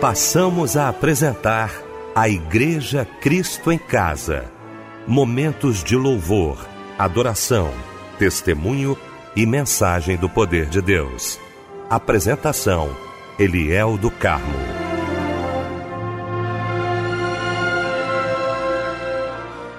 passamos 0.00 0.76
a 0.76 0.88
apresentar 0.88 1.72
a 2.14 2.28
Igreja 2.28 3.04
Cristo 3.20 3.72
em 3.72 3.78
Casa. 3.78 4.44
Momentos 5.06 5.82
de 5.82 5.96
louvor, 5.96 6.64
adoração, 6.96 7.72
testemunho 8.16 8.96
e 9.34 9.44
mensagem 9.44 10.16
do 10.16 10.28
poder 10.28 10.66
de 10.66 10.80
Deus. 10.80 11.40
Apresentação: 11.90 12.96
Eliel 13.38 13.98
do 13.98 14.10
Carmo. 14.10 14.87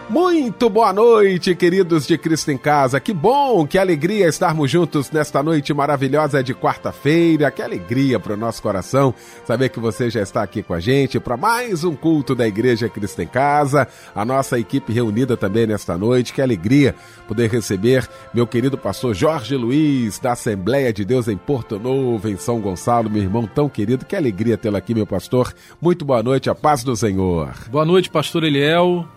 Muito 0.10 0.72
boa 0.72 0.92
noite, 0.92 1.54
queridos 1.54 2.08
de 2.08 2.18
Cristo 2.18 2.50
em 2.50 2.58
Casa. 2.58 3.00
Que 3.00 3.14
bom, 3.14 3.68
que 3.68 3.78
alegria 3.78 4.28
estarmos 4.28 4.72
juntos 4.72 5.12
nesta 5.12 5.44
noite 5.44 5.72
maravilhosa 5.72 6.44
de 6.44 6.52
quarta-feira. 6.52 7.52
Que 7.52 7.62
alegria 7.62 8.20
para 8.20 8.34
o 8.34 8.38
nosso 8.38 8.60
coração 8.60 9.14
saber 9.46 9.70
que 9.70 9.80
você 9.80 10.10
já 10.10 10.24
está 10.24 10.42
aqui 10.42 10.64
com 10.64 10.74
a 10.74 10.80
gente 10.80 11.20
para 11.20 11.38
mais 11.38 11.84
um 11.84 11.96
culto 11.96 12.34
da 12.34 12.48
Igreja 12.48 12.90
Cristo 12.90 13.22
em 13.22 13.28
Casa. 13.28 13.88
A 14.16 14.26
nossa 14.26 14.58
equipe 14.58 14.92
reunida 14.92 15.38
também 15.38 15.68
nesta 15.68 15.96
noite. 15.96 16.34
Que 16.34 16.42
alegria 16.42 16.96
poder 17.28 17.48
receber 17.48 18.10
meu 18.34 18.48
querido 18.48 18.80
pastor 18.80 19.14
Jorge 19.14 19.56
Luiz, 19.56 20.18
da 20.18 20.32
Assembleia 20.32 20.92
de 20.92 21.06
Deus 21.06 21.28
em 21.28 21.38
Porto 21.38 21.78
Novo, 21.78 22.28
em 22.28 22.36
São 22.36 22.60
Gonçalo, 22.60 23.12
meu 23.12 23.22
irmão 23.22 23.46
tão 23.46 23.70
querido. 23.70 24.06
Que 24.06 24.16
alegria 24.16 24.58
tê-lo 24.58 24.78
aqui, 24.78 24.96
meu 24.96 25.06
pastor. 25.06 25.54
Muito 25.80 26.04
boa 26.04 26.24
noite, 26.24 26.50
a 26.50 26.56
paz 26.56 26.84
do 26.84 26.96
Senhor. 26.96 27.54
Boa 27.70 27.86
noite, 27.86 28.10
pastor 28.10 28.44
Eliel 28.44 29.08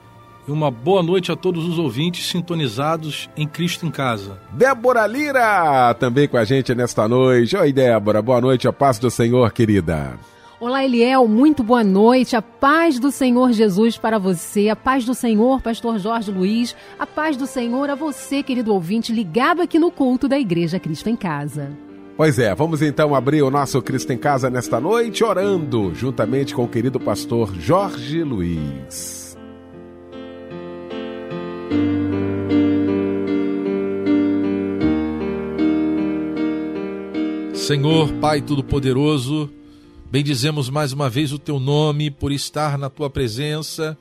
e 0.46 0.50
uma 0.50 0.70
boa 0.70 1.02
noite 1.02 1.30
a 1.30 1.36
todos 1.36 1.66
os 1.66 1.78
ouvintes 1.78 2.26
sintonizados 2.26 3.28
em 3.36 3.46
Cristo 3.46 3.86
em 3.86 3.90
Casa. 3.90 4.38
Débora 4.52 5.06
Lira, 5.06 5.94
também 5.94 6.28
com 6.28 6.36
a 6.36 6.44
gente 6.44 6.74
nesta 6.74 7.06
noite. 7.08 7.56
Oi, 7.56 7.72
Débora, 7.72 8.20
boa 8.20 8.40
noite, 8.40 8.66
a 8.66 8.72
paz 8.72 8.98
do 8.98 9.10
Senhor, 9.10 9.52
querida. 9.52 10.18
Olá, 10.62 10.84
Eliel, 10.84 11.26
muito 11.26 11.64
boa 11.64 11.82
noite. 11.82 12.36
A 12.36 12.40
paz 12.40 13.00
do 13.00 13.10
Senhor 13.10 13.52
Jesus 13.52 13.96
para 13.98 14.16
você, 14.16 14.68
a 14.68 14.76
paz 14.76 15.04
do 15.04 15.12
Senhor, 15.12 15.60
Pastor 15.60 15.98
Jorge 15.98 16.30
Luiz, 16.30 16.76
a 16.96 17.04
paz 17.04 17.36
do 17.36 17.48
Senhor 17.48 17.90
a 17.90 17.96
você, 17.96 18.44
querido 18.44 18.72
ouvinte, 18.72 19.12
ligado 19.12 19.60
aqui 19.60 19.76
no 19.76 19.90
culto 19.90 20.28
da 20.28 20.38
Igreja 20.38 20.78
Cristo 20.78 21.08
em 21.08 21.16
Casa. 21.16 21.70
Pois 22.16 22.38
é, 22.38 22.54
vamos 22.54 22.80
então 22.80 23.12
abrir 23.12 23.42
o 23.42 23.50
nosso 23.50 23.82
Cristo 23.82 24.12
em 24.12 24.18
Casa 24.18 24.48
nesta 24.48 24.78
noite, 24.78 25.24
orando 25.24 25.92
juntamente 25.94 26.54
com 26.54 26.62
o 26.62 26.68
querido 26.68 27.00
pastor 27.00 27.52
Jorge 27.58 28.22
Luiz. 28.22 29.21
Senhor, 37.54 38.12
Pai 38.20 38.42
Todo-Poderoso, 38.42 39.48
bendizemos 40.10 40.68
mais 40.68 40.92
uma 40.92 41.08
vez 41.08 41.32
o 41.32 41.38
Teu 41.38 41.60
nome 41.60 42.10
por 42.10 42.32
estar 42.32 42.76
na 42.76 42.90
Tua 42.90 43.08
presença. 43.08 43.96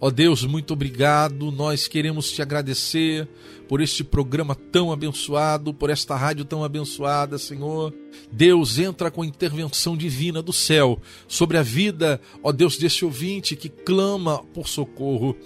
Ó 0.00 0.10
Deus, 0.10 0.44
muito 0.44 0.72
obrigado. 0.72 1.52
Nós 1.52 1.86
queremos 1.86 2.32
te 2.32 2.40
agradecer 2.40 3.28
por 3.68 3.80
este 3.80 4.02
programa 4.02 4.54
tão 4.54 4.90
abençoado, 4.90 5.74
por 5.74 5.90
esta 5.90 6.16
rádio 6.16 6.44
tão 6.44 6.64
abençoada, 6.64 7.38
Senhor. 7.38 7.94
Deus 8.32 8.78
entra 8.78 9.10
com 9.10 9.24
intervenção 9.24 9.96
divina 9.96 10.42
do 10.42 10.52
céu 10.52 10.98
sobre 11.28 11.58
a 11.58 11.62
vida, 11.62 12.20
ó 12.42 12.50
Deus, 12.50 12.78
deste 12.78 13.04
ouvinte 13.04 13.54
que 13.54 13.68
clama 13.68 14.42
por 14.54 14.66
socorro. 14.66 15.36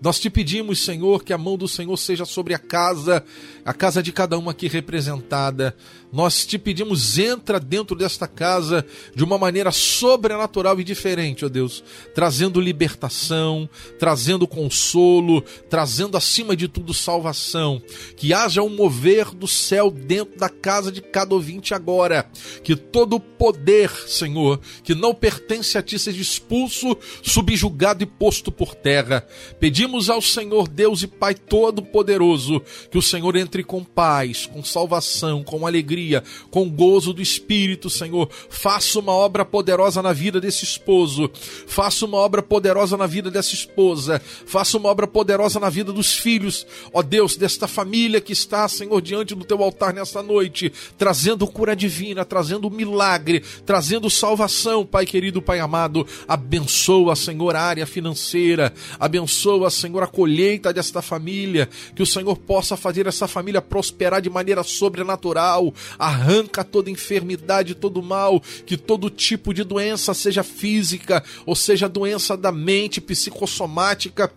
Nós 0.00 0.20
te 0.20 0.30
pedimos, 0.30 0.78
Senhor, 0.78 1.24
que 1.24 1.32
a 1.32 1.38
mão 1.38 1.56
do 1.56 1.66
Senhor 1.66 1.96
seja 1.96 2.24
sobre 2.24 2.54
a 2.54 2.58
casa, 2.58 3.24
a 3.64 3.74
casa 3.74 4.00
de 4.00 4.12
cada 4.12 4.38
um 4.38 4.48
aqui 4.48 4.68
representada. 4.68 5.74
Nós 6.12 6.46
te 6.46 6.56
pedimos, 6.56 7.18
entra 7.18 7.58
dentro 7.58 7.96
desta 7.96 8.28
casa 8.28 8.86
de 9.12 9.24
uma 9.24 9.36
maneira 9.36 9.72
sobrenatural 9.72 10.78
e 10.78 10.84
diferente, 10.84 11.44
ó 11.44 11.48
Deus, 11.48 11.82
trazendo 12.14 12.60
libertação, 12.60 13.68
trazendo 13.98 14.46
consolo, 14.46 15.42
trazendo 15.68 16.16
acima 16.16 16.54
de 16.54 16.68
tudo 16.68 16.94
salvação. 16.94 17.67
Que 18.16 18.32
haja 18.32 18.62
um 18.62 18.70
mover 18.70 19.34
do 19.34 19.48
céu 19.48 19.90
dentro 19.90 20.38
da 20.38 20.48
casa 20.48 20.92
de 20.92 21.02
cada 21.02 21.34
ouvinte 21.34 21.74
agora. 21.74 22.30
Que 22.62 22.76
todo 22.76 23.16
o 23.16 23.20
poder, 23.20 23.90
Senhor, 24.06 24.60
que 24.82 24.94
não 24.94 25.14
pertence 25.14 25.76
a 25.76 25.82
ti, 25.82 25.98
seja 25.98 26.20
expulso, 26.22 26.96
subjugado 27.22 28.02
e 28.02 28.06
posto 28.06 28.50
por 28.50 28.74
terra. 28.74 29.26
Pedimos 29.58 29.98
Pedimos 29.98 30.10
ao 30.10 30.22
Senhor 30.22 30.68
Deus 30.68 31.02
e 31.02 31.06
Pai 31.06 31.34
Todo-Poderoso 31.34 32.62
que 32.90 32.98
o 32.98 33.02
Senhor 33.02 33.34
entre 33.36 33.64
com 33.64 33.82
paz, 33.82 34.46
com 34.46 34.62
salvação, 34.62 35.42
com 35.42 35.66
alegria, 35.66 36.22
com 36.50 36.70
gozo 36.70 37.12
do 37.12 37.22
Espírito, 37.22 37.88
Senhor. 37.90 38.28
Faça 38.50 38.98
uma 38.98 39.12
obra 39.12 39.44
poderosa 39.44 40.02
na 40.02 40.12
vida 40.12 40.40
desse 40.40 40.64
esposo, 40.64 41.30
faça 41.66 42.04
uma 42.04 42.18
obra 42.18 42.42
poderosa 42.42 42.96
na 42.96 43.06
vida 43.06 43.30
dessa 43.30 43.54
esposa, 43.54 44.20
faça 44.46 44.76
uma 44.76 44.88
obra 44.88 45.06
poderosa 45.06 45.58
na 45.58 45.70
vida 45.70 45.92
dos 45.92 46.14
filhos, 46.14 46.66
ó 46.92 47.02
Deus, 47.02 47.36
desta 47.36 47.57
família 47.66 48.20
que 48.20 48.32
está, 48.32 48.68
Senhor, 48.68 49.00
diante 49.00 49.34
do 49.34 49.44
teu 49.44 49.62
altar 49.62 49.92
nesta 49.92 50.22
noite, 50.22 50.72
trazendo 50.96 51.46
cura 51.46 51.74
divina, 51.74 52.24
trazendo 52.24 52.70
milagre, 52.70 53.42
trazendo 53.64 54.10
salvação, 54.10 54.84
Pai 54.84 55.06
querido, 55.06 55.42
Pai 55.42 55.58
amado. 55.58 56.06
Abençoa, 56.28 57.16
Senhor, 57.16 57.56
a 57.56 57.62
área 57.62 57.86
financeira, 57.86 58.72
abençoa, 59.00 59.70
Senhor, 59.70 60.02
a 60.02 60.06
colheita 60.06 60.72
desta 60.72 61.02
família, 61.02 61.68
que 61.94 62.02
o 62.02 62.06
Senhor 62.06 62.36
possa 62.36 62.76
fazer 62.76 63.06
essa 63.06 63.26
família 63.26 63.62
prosperar 63.62 64.20
de 64.20 64.30
maneira 64.30 64.62
sobrenatural, 64.62 65.72
arranca 65.98 66.62
toda 66.62 66.90
enfermidade, 66.90 67.74
todo 67.74 68.02
mal, 68.02 68.40
que 68.66 68.76
todo 68.76 69.10
tipo 69.10 69.54
de 69.54 69.64
doença, 69.64 70.12
seja 70.14 70.42
física 70.42 71.24
ou 71.46 71.56
seja 71.56 71.88
doença 71.88 72.36
da 72.36 72.52
mente, 72.52 73.00
psicossomática, 73.00 74.32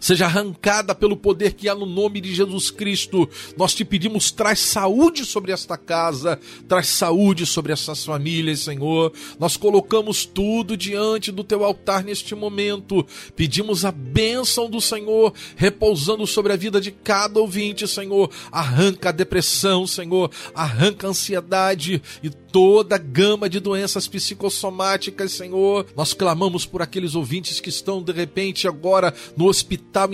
seja 0.00 0.26
arrancada 0.26 0.94
pelo 0.94 1.16
poder 1.16 1.54
que 1.54 1.68
há 1.68 1.74
no 1.74 1.86
nome 1.86 2.20
de 2.20 2.34
Jesus 2.34 2.70
Cristo. 2.70 3.28
Nós 3.56 3.74
te 3.74 3.84
pedimos, 3.84 4.30
traz 4.30 4.60
saúde 4.60 5.24
sobre 5.24 5.52
esta 5.52 5.76
casa, 5.76 6.38
traz 6.68 6.88
saúde 6.88 7.46
sobre 7.46 7.72
essas 7.72 8.04
famílias, 8.04 8.60
Senhor. 8.60 9.12
Nós 9.38 9.56
colocamos 9.56 10.24
tudo 10.24 10.76
diante 10.76 11.32
do 11.32 11.44
teu 11.44 11.64
altar 11.64 12.04
neste 12.04 12.34
momento. 12.34 13.06
Pedimos 13.34 13.84
a 13.84 13.92
bênção 13.92 14.68
do 14.68 14.80
Senhor 14.80 15.32
repousando 15.56 16.26
sobre 16.26 16.52
a 16.52 16.56
vida 16.56 16.80
de 16.80 16.90
cada 16.90 17.40
ouvinte, 17.40 17.86
Senhor. 17.86 18.30
Arranca 18.50 19.08
a 19.08 19.12
depressão, 19.12 19.86
Senhor. 19.86 20.30
Arranca 20.54 21.06
a 21.06 21.10
ansiedade 21.10 22.02
e 22.22 22.30
toda 22.30 22.98
gama 22.98 23.48
de 23.48 23.60
doenças 23.60 24.08
psicossomáticas, 24.08 25.32
Senhor. 25.32 25.86
Nós 25.96 26.12
clamamos 26.12 26.66
por 26.66 26.82
aqueles 26.82 27.14
ouvintes 27.14 27.60
que 27.60 27.68
estão 27.68 28.02
de 28.02 28.12
repente 28.12 28.66
agora 28.66 29.14
no 29.36 29.46
hospital 29.46 29.59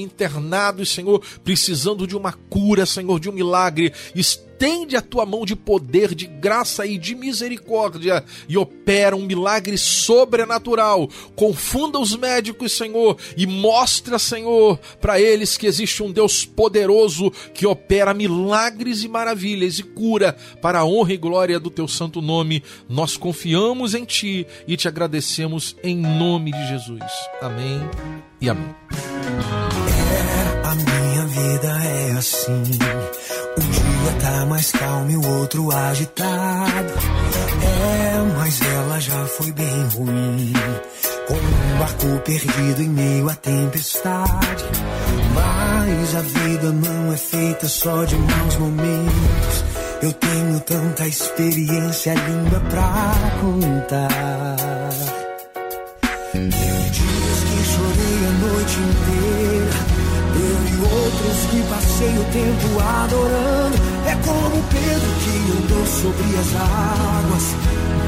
internados, 0.02 0.90
Senhor, 0.90 1.22
precisando 1.44 2.06
de 2.06 2.16
uma 2.16 2.32
cura, 2.32 2.86
Senhor, 2.86 3.18
de 3.20 3.28
um 3.28 3.32
milagre 3.32 3.92
estende 4.56 4.96
a 4.96 5.02
tua 5.02 5.26
mão 5.26 5.44
de 5.44 5.54
poder, 5.54 6.14
de 6.14 6.26
graça 6.26 6.86
e 6.86 6.96
de 6.96 7.14
misericórdia 7.14 8.24
e 8.48 8.56
opera 8.56 9.14
um 9.14 9.26
milagre 9.26 9.76
sobrenatural. 9.76 11.08
Confunda 11.34 11.98
os 11.98 12.16
médicos, 12.16 12.72
Senhor, 12.72 13.18
e 13.36 13.46
mostra, 13.46 14.18
Senhor, 14.18 14.78
para 14.98 15.20
eles 15.20 15.58
que 15.58 15.66
existe 15.66 16.02
um 16.02 16.10
Deus 16.10 16.46
poderoso 16.46 17.30
que 17.52 17.66
opera 17.66 18.14
milagres 18.14 19.04
e 19.04 19.08
maravilhas 19.08 19.78
e 19.78 19.82
cura 19.82 20.34
para 20.62 20.78
a 20.78 20.86
honra 20.86 21.12
e 21.12 21.18
glória 21.18 21.60
do 21.60 21.70
teu 21.70 21.86
santo 21.86 22.22
nome. 22.22 22.62
Nós 22.88 23.16
confiamos 23.16 23.94
em 23.94 24.06
ti 24.06 24.46
e 24.66 24.74
te 24.76 24.88
agradecemos 24.88 25.76
em 25.82 25.96
nome 25.96 26.50
de 26.52 26.68
Jesus. 26.68 27.02
Amém 27.42 27.80
e 28.40 28.48
amém. 28.48 28.74
É, 30.08 30.66
a 30.66 30.74
minha 30.74 31.26
vida 31.26 31.84
é 31.84 32.12
assim 32.12 32.95
dia 34.06 34.12
tá 34.20 34.46
mais 34.46 34.70
calmo 34.70 35.10
e 35.10 35.16
o 35.16 35.38
outro 35.38 35.72
agitado. 35.72 36.92
É, 37.62 38.38
mas 38.38 38.60
ela 38.60 39.00
já 39.00 39.26
foi 39.26 39.52
bem 39.52 39.88
ruim. 39.94 40.52
Como 41.26 41.40
um 41.40 41.78
barco 41.78 42.20
perdido 42.24 42.82
em 42.82 42.88
meio 42.88 43.28
à 43.28 43.34
tempestade. 43.34 44.64
Mas 45.34 46.14
a 46.14 46.20
vida 46.20 46.72
não 46.72 47.12
é 47.12 47.16
feita 47.16 47.68
só 47.68 48.04
de 48.04 48.16
maus 48.16 48.56
momentos. 48.56 49.64
Eu 50.02 50.12
tenho 50.12 50.60
tanta 50.60 51.06
experiência 51.06 52.14
linda 52.14 52.60
pra 52.70 53.12
contar. 53.40 54.56
Dias 56.32 57.38
que 57.44 57.64
chorei 57.64 58.26
a 58.26 58.30
noite 58.46 58.76
inteira. 58.78 59.55
Outros 61.06 61.38
que 61.50 61.62
passei 61.70 62.18
o 62.18 62.24
tempo 62.32 62.80
adorando. 62.80 63.76
É 64.06 64.14
como 64.26 64.60
Pedro 64.64 65.10
que 65.22 65.36
andou 65.52 65.86
sobre 65.86 66.36
as 66.36 66.50
águas. 66.56 67.46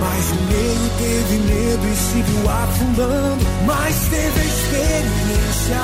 Mas 0.01 0.25
o 0.33 0.39
meio 0.51 0.91
teve 0.99 1.37
medo 1.47 1.87
e 1.87 1.95
se 1.95 2.23
viu 2.23 2.51
afundando. 2.51 3.45
Mas 3.67 3.95
teve 4.09 4.41
a 4.41 4.45
experiência. 4.45 5.83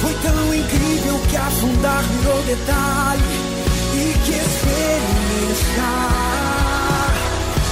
Foi 0.00 0.14
tão 0.22 0.54
incrível 0.54 1.18
que 1.28 1.36
afundar 1.36 2.02
virou 2.04 2.42
detalhe. 2.42 3.22
E 3.92 4.14
que 4.24 4.30
experiência. 4.30 5.90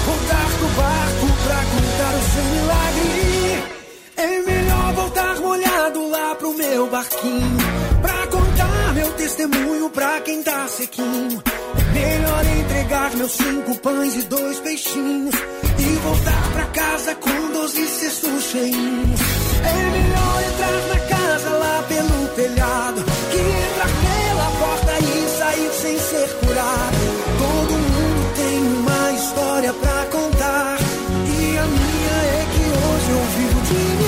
Voltar 0.05 0.51
do 0.59 0.67
barco 0.77 1.27
pra 1.45 1.61
contar 1.63 2.15
o 2.19 2.23
seu 2.33 2.45
milagre. 2.55 3.79
É 4.17 4.43
melhor 4.43 4.95
voltar 4.95 5.37
molhado 5.41 6.08
lá 6.29 6.35
pro 6.35 6.55
meu 6.55 6.87
barquinho. 6.89 7.59
Pra 8.03 8.27
contar 8.27 8.95
meu 8.95 9.11
testemunho 9.13 9.91
pra 9.91 10.21
quem 10.21 10.43
tá 10.43 10.69
sequinho. 10.69 11.43
É 11.79 11.93
melhor 11.93 12.45
entregar 12.61 13.17
meus 13.17 13.33
cinco 13.33 13.75
pães 13.79 14.15
e 14.17 14.23
dois 14.23 14.59
peixinhos. 14.61 15.35
E 15.79 15.85
voltar 16.03 16.53
pra 16.53 16.65
casa 16.67 17.15
com 17.15 17.53
doze 17.53 17.87
cestos 17.87 18.45
cheinhos. 18.45 19.21
É 19.65 19.91
melhor 19.97 20.43
entrar 20.49 20.77
na 20.89 21.01
casa 21.17 21.51
lá 21.51 21.85
pelo 21.89 22.29
telhado. 22.35 23.05
Que 23.31 23.39
entrar 23.39 23.91
pela 24.05 24.51
porta 24.61 24.99
e 25.01 25.39
sair 25.39 25.71
sem 25.73 25.99
ser 25.99 26.29
curado. 26.41 26.99
Todo 27.39 27.73
mundo 27.73 28.35
tem 28.37 28.59
uma 28.59 29.13
história 29.13 29.73
pra 29.73 30.07
contar. 30.11 30.79
E 31.41 31.59
a 31.59 31.65
minha 31.65 32.17
é 32.37 32.47
que 32.53 32.65
hoje 32.85 33.11
eu 33.11 33.23
vivo 33.37 33.61
de 33.63 33.75
milagre. 33.75 34.08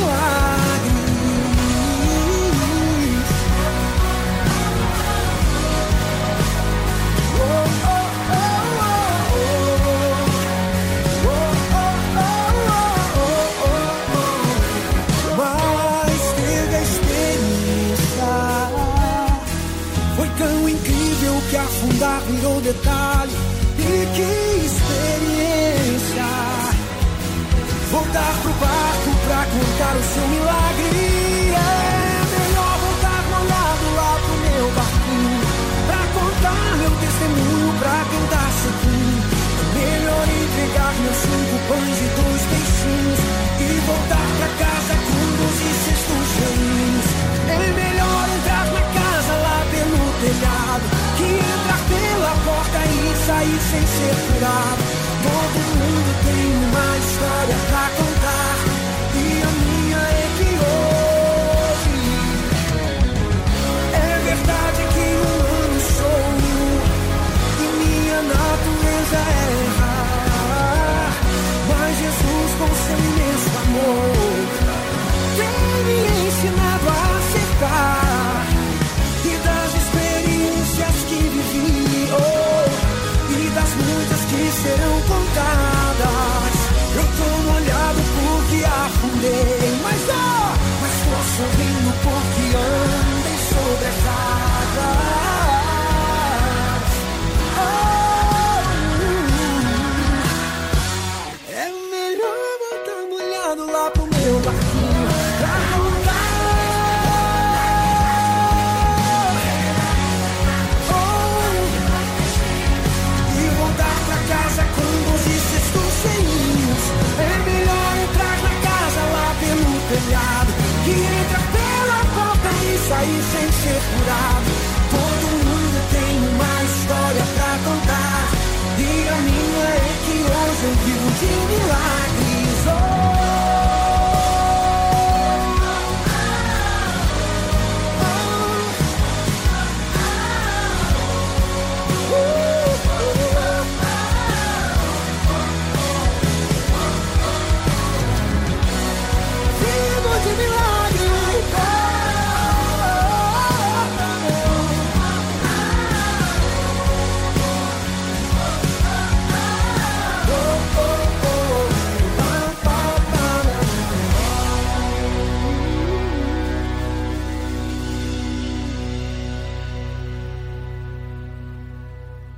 Eu 131.23 131.60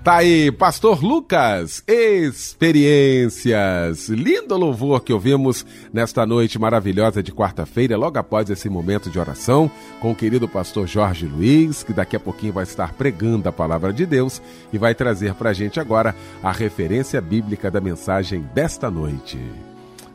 Tá 0.03 0.17
aí, 0.17 0.51
Pastor 0.51 1.01
Lucas, 1.01 1.85
experiências. 1.87 4.09
Lindo 4.09 4.57
louvor 4.57 5.01
que 5.01 5.13
ouvimos 5.13 5.65
nesta 5.93 6.27
noite 6.27 6.59
maravilhosa 6.59 7.23
de 7.23 7.31
quarta-feira, 7.31 7.97
logo 7.97 8.19
após 8.19 8.51
esse 8.51 8.69
momento 8.69 9.09
de 9.09 9.21
oração, 9.21 9.71
com 10.01 10.11
o 10.11 10.15
querido 10.15 10.49
pastor 10.49 10.89
Jorge 10.89 11.27
Luiz, 11.27 11.85
que 11.85 11.93
daqui 11.93 12.17
a 12.17 12.21
pouquinho 12.21 12.53
vai 12.53 12.65
estar 12.65 12.95
pregando 12.95 13.49
a 13.49 13.53
palavra 13.53 13.93
de 13.93 14.05
Deus 14.05 14.43
e 14.73 14.79
vai 14.79 14.93
trazer 14.93 15.35
pra 15.35 15.53
gente 15.53 15.79
agora 15.79 16.17
a 16.43 16.51
referência 16.51 17.21
bíblica 17.21 17.71
da 17.71 17.81
mensagem 17.81 18.45
desta 18.53 18.91
noite. 18.91 19.39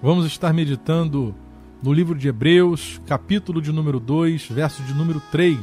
Vamos 0.04 0.26
estar 0.26 0.52
meditando 0.52 1.34
no 1.82 1.94
livro 1.94 2.14
de 2.14 2.28
Hebreus, 2.28 3.00
capítulo 3.08 3.62
de 3.62 3.72
número 3.72 4.02
2, 4.02 4.48
verso 4.48 4.84
de 4.84 4.94
número 4.94 5.22
3, 5.32 5.58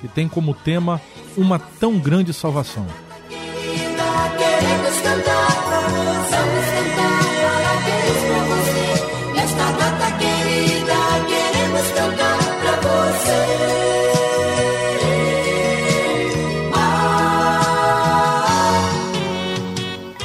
que 0.00 0.08
tem 0.08 0.26
como 0.26 0.52
tema 0.52 1.00
uma 1.36 1.60
tão 1.60 1.96
grande 1.96 2.32
salvação. 2.32 3.05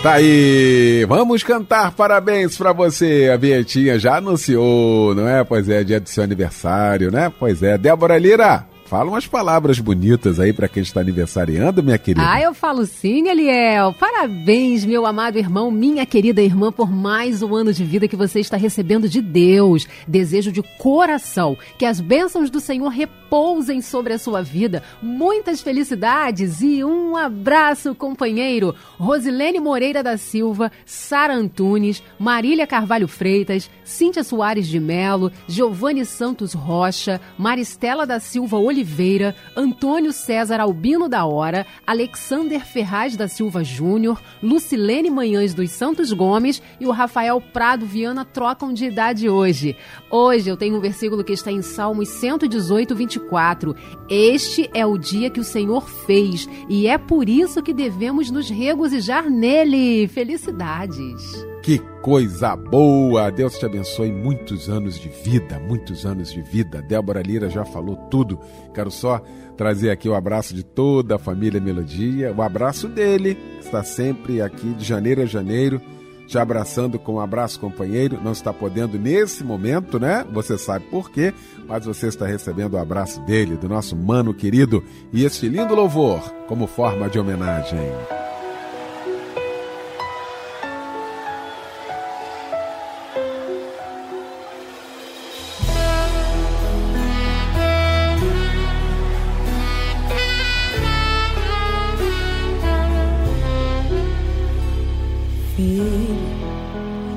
Tá 0.02 0.14
aí, 0.14 1.06
vamos 1.08 1.44
cantar 1.44 1.92
parabéns 1.92 2.58
pra 2.58 2.74
você. 2.74 3.30
A 3.32 3.38
Vietinha 3.38 4.00
já 4.00 4.18
anunciou, 4.18 5.14
não 5.14 5.28
é? 5.30 5.44
Pois 5.44 5.70
é, 5.70 5.84
dia 5.84 6.00
do 6.00 6.10
seu 6.10 6.24
aniversário, 6.24 7.12
né? 7.12 7.32
Pois 7.40 7.62
é. 7.62 7.78
Débora 7.78 8.18
Lira, 8.18 8.66
fala 8.92 9.10
umas 9.10 9.26
palavras 9.26 9.80
bonitas 9.80 10.38
aí 10.38 10.52
pra 10.52 10.68
quem 10.68 10.84
está 10.84 11.00
aniversariando, 11.00 11.82
minha 11.82 11.98
querida. 11.98 12.30
Ah, 12.30 12.42
eu 12.42 12.54
falo 12.54 12.86
sim, 12.86 13.30
Eliel. 13.30 13.94
Parabéns, 13.94 14.84
meu 14.84 15.06
amado 15.06 15.38
irmão, 15.38 15.72
minha 15.72 16.06
querida 16.06 16.42
irmã, 16.42 16.74
por 16.74 16.92
mais 16.92 17.42
um 17.42 17.56
ano 17.56 17.72
de 17.72 17.86
vida 17.86 18.06
que 18.06 18.18
você 18.18 18.42
está 18.42 18.58
recebendo 18.58 19.08
de 19.08 19.22
Deus. 19.22 19.88
Desejo 20.06 20.52
de 20.52 20.62
coração 20.78 21.58
que 21.78 21.86
as 21.86 22.02
bênçãos 22.02 22.50
do 22.50 22.60
Senhor 22.60 22.90
repousem 22.90 23.82
sobre 23.82 24.12
a 24.12 24.20
sua 24.20 24.42
vida. 24.42 24.84
Muitas 25.02 25.62
felicidades 25.62 26.60
e 26.60 26.84
um 26.84 27.16
abraço, 27.16 27.96
companheiro. 27.96 28.76
Rosilene 28.98 29.62
Moreira 29.62 30.04
da 30.04 30.18
Silva, 30.18 30.70
Sara 30.86 31.34
Antunes, 31.34 32.04
Marília 32.20 32.68
Carvalho 32.68 33.08
Freitas, 33.08 33.72
Cíntia 33.86 34.22
Soares 34.22 34.68
de 34.68 34.82
Melo, 34.82 35.32
Giovanni 35.48 36.06
Santos 36.06 36.52
Rocha, 36.52 37.22
Maristela 37.38 38.06
da 38.06 38.20
Silva 38.20 38.58
Oliveira. 38.58 38.81
Oliveira, 38.82 39.36
Antônio 39.56 40.12
César 40.12 40.60
Albino 40.60 41.08
da 41.08 41.24
Hora, 41.24 41.68
Alexander 41.86 42.66
Ferraz 42.66 43.16
da 43.16 43.28
Silva 43.28 43.64
Júnior, 43.64 44.20
Lucilene 44.42 45.12
Manhães 45.12 45.54
dos 45.54 45.70
Santos 45.70 46.12
Gomes 46.12 46.62
e 46.80 46.88
o 46.88 46.92
Rafael 46.92 47.40
Prado 47.40 47.86
Viana 47.86 48.26
trocam 48.26 48.74
de 48.74 48.86
idade 48.86 49.30
hoje. 49.30 49.78
Hoje 50.10 50.50
eu 50.50 50.58
tenho 50.58 50.78
um 50.78 50.82
versículo 50.82 51.24
que 51.24 51.34
está 51.34 51.52
em 51.52 51.62
Salmos 51.62 52.10
118, 52.10 52.96
24. 52.96 53.76
Este 54.10 54.68
é 54.74 54.84
o 54.84 54.98
dia 54.98 55.30
que 55.30 55.40
o 55.40 55.44
Senhor 55.44 55.88
fez 55.88 56.50
e 56.68 56.88
é 56.88 56.98
por 56.98 57.30
isso 57.30 57.62
que 57.62 57.74
devemos 57.74 58.32
nos 58.32 58.50
regozijar 58.50 59.30
nele. 59.30 60.08
Felicidades! 60.08 61.51
Que 61.62 61.78
coisa 62.02 62.56
boa! 62.56 63.30
Deus 63.30 63.60
te 63.60 63.68
abençoe 63.68 64.12
muitos 64.12 64.68
anos 64.68 65.00
de 65.00 65.08
vida, 65.10 65.60
muitos 65.60 66.08
anos 66.08 66.34
de 66.34 66.42
vida. 66.42 66.82
Débora 66.82 67.22
Lira 67.22 67.52
já 67.52 67.64
falou 67.64 67.96
tudo. 68.10 68.40
Quero 68.74 68.90
só 68.90 69.22
trazer 69.56 69.92
aqui 69.92 70.10
o 70.10 70.16
abraço 70.16 70.56
de 70.56 70.64
toda 70.64 71.16
a 71.16 71.20
família 71.20 71.62
Melodia, 71.62 72.34
o 72.36 72.42
abraço 72.42 72.88
dele, 72.88 73.36
que 73.36 73.66
está 73.66 73.84
sempre 73.84 74.42
aqui 74.42 74.74
de 74.74 74.84
janeiro 74.84 75.22
a 75.22 75.26
janeiro, 75.28 75.80
te 76.26 76.40
abraçando 76.40 76.98
com 76.98 77.16
um 77.16 77.20
abraço 77.20 77.60
companheiro. 77.60 78.20
Não 78.24 78.32
está 78.32 78.52
podendo 78.52 78.98
nesse 78.98 79.44
momento, 79.44 80.00
né? 80.00 80.26
Você 80.34 80.58
sabe 80.58 80.86
por 80.86 81.12
quê, 81.12 81.32
mas 81.68 81.86
você 81.86 82.08
está 82.08 82.26
recebendo 82.26 82.74
o 82.74 82.80
abraço 82.80 83.22
dele, 83.22 83.56
do 83.56 83.70
nosso 83.70 83.96
mano 83.96 84.34
querido, 84.34 84.84
e 85.14 85.24
este 85.26 85.48
lindo 85.48 85.76
louvor 85.76 86.22
como 86.48 86.66
forma 86.66 87.08
de 87.08 87.20
homenagem. 87.20 87.92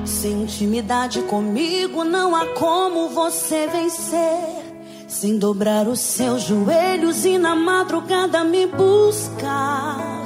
Sem 0.05 0.43
intimidade 0.43 1.23
comigo 1.23 2.05
não 2.05 2.35
há 2.35 2.47
como 2.47 3.09
você 3.09 3.67
vencer. 3.67 4.65
Sem 5.07 5.39
dobrar 5.39 5.87
os 5.87 6.01
seus 6.01 6.43
joelhos 6.43 7.25
e 7.25 7.39
na 7.39 7.55
madrugada 7.55 8.43
me 8.45 8.67
buscar. 8.67 10.25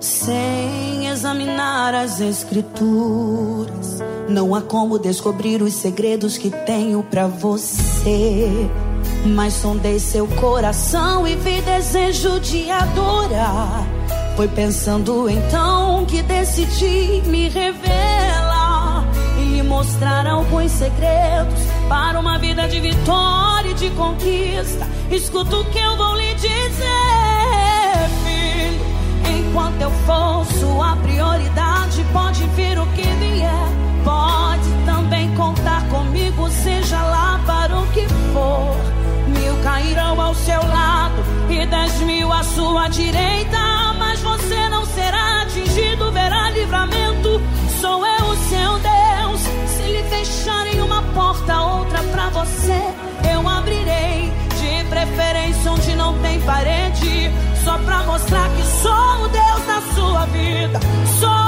Sem 0.00 1.06
examinar 1.08 1.94
as 1.94 2.20
escrituras, 2.20 3.98
não 4.28 4.54
há 4.54 4.62
como 4.62 4.98
descobrir 4.98 5.60
os 5.62 5.74
segredos 5.74 6.38
que 6.38 6.50
tenho 6.50 7.02
pra 7.02 7.26
você. 7.26 8.48
Mas 9.26 9.54
sondei 9.54 9.98
seu 9.98 10.26
coração 10.26 11.26
e 11.28 11.36
vi 11.36 11.60
desejo 11.60 12.40
de 12.40 12.70
adorar. 12.70 13.89
Foi 14.36 14.48
pensando 14.48 15.28
então 15.28 16.06
que 16.06 16.22
decidi 16.22 17.22
me 17.26 17.48
revelar 17.48 19.04
e 19.38 19.62
mostrar 19.62 20.26
alguns 20.26 20.70
segredos 20.72 21.60
para 21.88 22.18
uma 22.18 22.38
vida 22.38 22.66
de 22.66 22.80
vitória 22.80 23.70
e 23.70 23.74
de 23.74 23.90
conquista. 23.90 24.86
Escuta 25.10 25.56
o 25.56 25.64
que 25.66 25.78
eu 25.78 25.96
vou 25.96 26.16
lhe 26.16 26.32
dizer, 26.34 26.50
filho. 28.24 28.80
Enquanto 29.38 29.82
eu 29.82 29.90
for 30.06 30.46
sua 30.58 30.96
prioridade, 30.96 32.04
pode 32.12 32.42
vir 32.56 32.78
o 32.78 32.86
que 32.86 33.02
vier. 33.02 33.68
Pode 34.04 34.70
também 34.86 35.34
contar 35.34 35.86
comigo, 35.88 36.48
seja 36.48 37.02
lá 37.02 37.40
para 37.46 37.78
o 37.78 37.86
que 37.88 38.06
for. 38.32 38.74
Mil 39.28 39.54
cairão 39.62 40.18
ao 40.20 40.34
seu 40.34 40.60
lado 40.66 41.22
e 41.50 41.66
dez 41.66 42.00
mil 42.00 42.32
à 42.32 42.42
sua 42.42 42.88
direita, 42.88 43.58
mas 44.22 44.40
você 44.40 44.68
não 44.68 44.84
será 44.86 45.42
atingido, 45.42 46.10
verá 46.12 46.50
livramento. 46.50 47.40
Sou 47.80 48.06
eu 48.06 48.24
o 48.26 48.36
seu 48.36 48.78
Deus. 48.78 49.40
Se 49.68 49.82
lhe 49.82 50.02
fecharem 50.04 50.80
uma 50.80 51.02
porta, 51.14 51.60
outra 51.60 52.02
pra 52.04 52.28
você, 52.30 52.80
eu 53.32 53.48
abrirei. 53.48 54.32
De 54.60 54.84
preferência 54.88 55.72
onde 55.72 55.94
não 55.96 56.18
tem 56.20 56.40
parede, 56.42 57.30
só 57.64 57.78
pra 57.78 58.02
mostrar 58.02 58.48
que 58.50 58.62
sou 58.82 59.24
o 59.24 59.28
Deus 59.28 59.66
da 59.66 59.80
sua 59.94 60.26
vida, 60.26 60.80
sou 61.18 61.39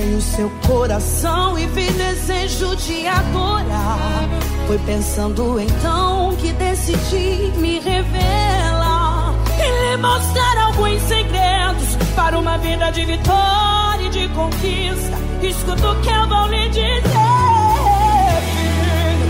sondei 0.00 0.14
o 0.14 0.20
seu 0.20 0.50
coração 0.66 1.58
e 1.58 1.66
vi 1.66 1.90
desejo 1.90 2.74
de 2.76 3.06
adorar. 3.06 4.28
Foi 4.66 4.78
pensando 4.78 5.60
então 5.60 6.34
que 6.36 6.52
decidi 6.52 7.52
me 7.58 7.78
revelar 7.80 9.34
e 9.58 9.90
lhe 9.90 9.96
mostrar 9.98 10.58
alguns 10.66 11.02
segredos 11.02 11.96
para 12.16 12.38
uma 12.38 12.56
vida 12.58 12.90
de 12.90 13.04
vitória 13.04 14.06
e 14.06 14.08
de 14.08 14.28
conquista. 14.28 15.18
Escuta 15.42 15.90
o 15.90 16.00
que 16.00 16.08
eu 16.08 16.28
vou 16.28 16.46
lhe 16.46 16.68
dizer, 16.68 17.02
filho. 18.52 19.20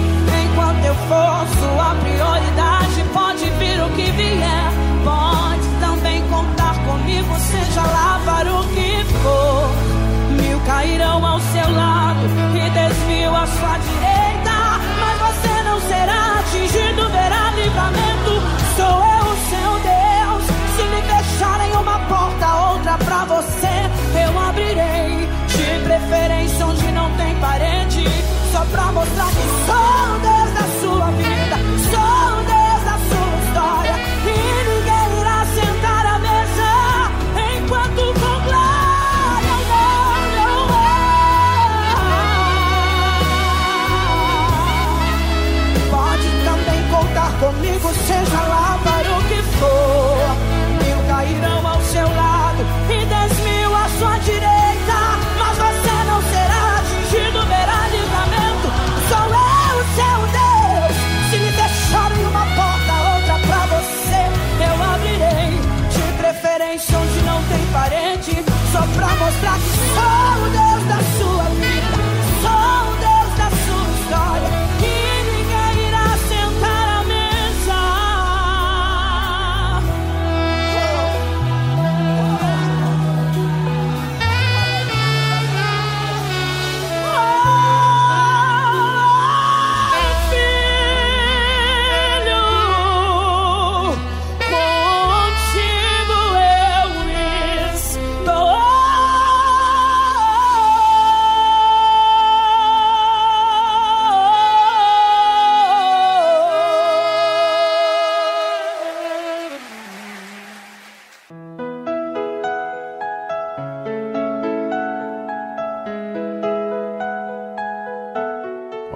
Enquanto 0.44 0.84
eu 0.84 0.94
for 0.94 1.46
sua 1.58 1.94
prioridade, 1.96 3.04
pode 3.12 3.50
vir 3.58 3.82
o 3.82 3.90
que 3.90 4.10
vier. 4.12 4.70
Pode 5.04 5.66
também 5.80 6.22
contar 6.28 6.74
comigo, 6.84 7.34
seja 7.38 7.82
lá 7.82 8.20
para 8.24 8.52
o 8.52 8.64
que 8.68 9.04
for. 9.22 9.89
Cairão 10.66 11.24
ao 11.24 11.40
seu 11.40 11.74
lado 11.74 12.20
e 12.54 12.70
dez 12.70 12.96
mil 13.08 13.34
à 13.34 13.46
sua 13.46 13.78
direita. 13.78 14.80
Mas 15.00 15.18
você 15.18 15.62
não 15.62 15.80
será 15.80 16.38
atingido, 16.40 17.08
verá 17.08 17.50
livramento. 17.56 18.32
Sou 18.76 19.02
eu 19.04 19.24
o 19.24 19.36
seu 19.50 19.70
Deus. 19.82 20.44
Se 20.76 20.82
lhe 20.82 21.02
fecharem 21.02 21.72
uma 21.72 21.98
porta, 22.00 22.46
outra 22.72 22.98
pra 22.98 23.24
você, 23.24 23.90
eu 24.22 24.38
abrirei. 24.38 25.28
De 25.48 25.84
preferência 25.84 26.66
onde 26.66 26.92
não 26.92 27.10
tem 27.16 27.34
parede. 27.36 28.04
Só 28.52 28.64
pra 28.66 28.92
mostrar 28.92 29.26
que 29.26 29.46
sou 29.66 30.18
Deus 30.20 30.39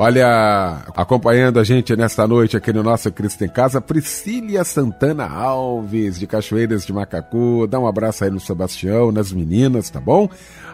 Olha, 0.05 0.83
acompanhando 0.95 1.59
a 1.59 1.65
gente 1.65 1.97
nesta 1.97 2.29
noite 2.29 2.59
aqui 2.59 2.71
no 2.75 2.83
nosso 2.83 3.11
Cristo 3.11 3.43
em 3.43 3.49
Casa, 3.49 3.81
Priscília 3.81 4.63
Santana 4.63 5.27
Alves, 5.27 6.19
de 6.19 6.27
Cachoeiras 6.27 6.85
de 6.85 6.93
Macacu. 6.93 7.67
Dá 7.67 7.81
um 7.81 7.87
abraço 7.87 8.23
aí 8.23 8.31
no 8.31 8.39
Sebastião, 8.39 9.11
nas 9.11 9.33
meninas, 9.33 9.89
tá 9.89 10.03
bom? 10.03 10.29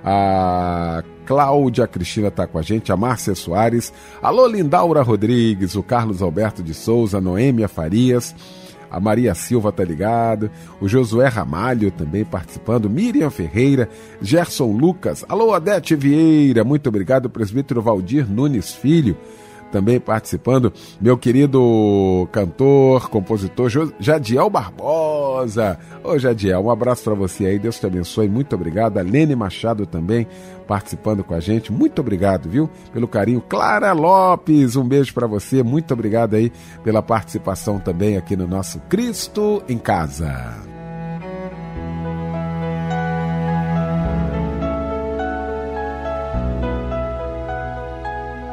A 0.04 1.04
Cláudia 1.26 1.87
Cristina 1.87 2.28
tá 2.28 2.44
com 2.44 2.58
a 2.58 2.62
gente, 2.62 2.90
a 2.90 2.96
Márcia 2.96 3.37
Soares, 3.37 3.92
alô 4.20 4.49
Lindaura 4.49 5.00
Rodrigues, 5.00 5.76
o 5.76 5.82
Carlos 5.84 6.22
Alberto 6.22 6.60
de 6.60 6.75
Souza, 6.75 7.20
Noêmia 7.20 7.68
Farias, 7.68 8.34
a 8.90 8.99
Maria 8.99 9.35
Silva 9.35 9.70
tá 9.70 9.85
ligado, 9.85 10.50
o 10.80 10.88
Josué 10.88 11.28
Ramalho 11.28 11.90
também 11.90 12.25
participando, 12.25 12.90
Miriam 12.90 13.30
Ferreira, 13.30 13.88
Gerson 14.20 14.73
Lucas, 14.73 15.25
alô 15.28 15.54
Odete 15.54 15.94
Vieira, 15.94 16.64
muito 16.64 16.88
obrigado, 16.88 17.30
presbítero 17.30 17.80
Valdir 17.80 18.28
Nunes 18.28 18.75
Filho, 18.75 19.16
também 19.70 20.00
participando, 20.00 20.73
meu 21.00 21.16
querido 21.16 22.28
cantor, 22.32 23.09
compositor 23.09 23.70
Jadiel 24.00 24.50
Barbosa. 24.50 25.78
Ô 26.02 26.18
Jadiel, 26.18 26.64
um 26.64 26.70
abraço 26.70 27.04
para 27.04 27.14
você 27.14 27.47
aí, 27.47 27.59
Deus 27.59 27.78
te 27.78 27.87
abençoe, 27.87 28.28
muito 28.28 28.54
obrigado. 28.54 28.99
A 28.99 29.02
Lene 29.02 29.37
Machado 29.37 29.87
também 29.87 30.26
participando 30.71 31.25
com 31.25 31.35
a 31.35 31.41
gente, 31.41 31.73
muito 31.73 31.99
obrigado, 31.99 32.49
viu, 32.49 32.71
pelo 32.93 33.09
carinho. 33.09 33.41
Clara 33.41 33.93
Lopes, 33.93 34.77
um 34.77 34.87
beijo 34.87 35.12
para 35.12 35.27
você, 35.27 35.65
muito 35.65 35.93
obrigado 35.93 36.35
aí 36.35 36.53
pela 36.85 37.03
participação 37.03 37.81
também 37.81 38.17
aqui 38.17 38.37
no 38.37 38.47
nosso 38.47 38.79
Cristo 38.89 39.65
em 39.69 39.77
Casa. 39.77 40.55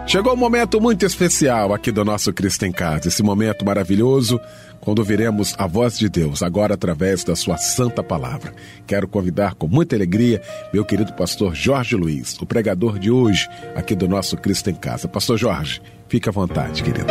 Chegou 0.07 0.33
um 0.33 0.37
momento 0.37 0.81
muito 0.81 1.05
especial 1.05 1.71
aqui 1.71 1.91
do 1.91 2.03
nosso 2.03 2.33
Cristo 2.33 2.65
em 2.65 2.71
Casa, 2.71 3.09
esse 3.09 3.21
momento 3.21 3.63
maravilhoso 3.63 4.41
quando 4.87 5.03
veremos 5.03 5.53
a 5.57 5.67
voz 5.67 5.99
de 5.99 6.07
Deus, 6.07 6.41
agora 6.41 6.75
através 6.75 7.21
da 7.21 7.35
sua 7.35 7.57
santa 7.57 8.01
palavra. 8.01 8.55
Quero 8.87 9.05
convidar 9.05 9.53
com 9.53 9.67
muita 9.67 9.97
alegria 9.97 10.41
meu 10.73 10.85
querido 10.85 11.11
pastor 11.11 11.53
Jorge 11.53 11.93
Luiz, 11.93 12.39
o 12.39 12.45
pregador 12.45 12.97
de 12.97 13.11
hoje 13.11 13.49
aqui 13.75 13.93
do 13.93 14.07
nosso 14.07 14.37
Cristo 14.37 14.69
em 14.69 14.75
Casa. 14.75 15.05
Pastor 15.05 15.37
Jorge, 15.37 15.81
fique 16.07 16.29
à 16.29 16.31
vontade, 16.31 16.81
querido. 16.81 17.07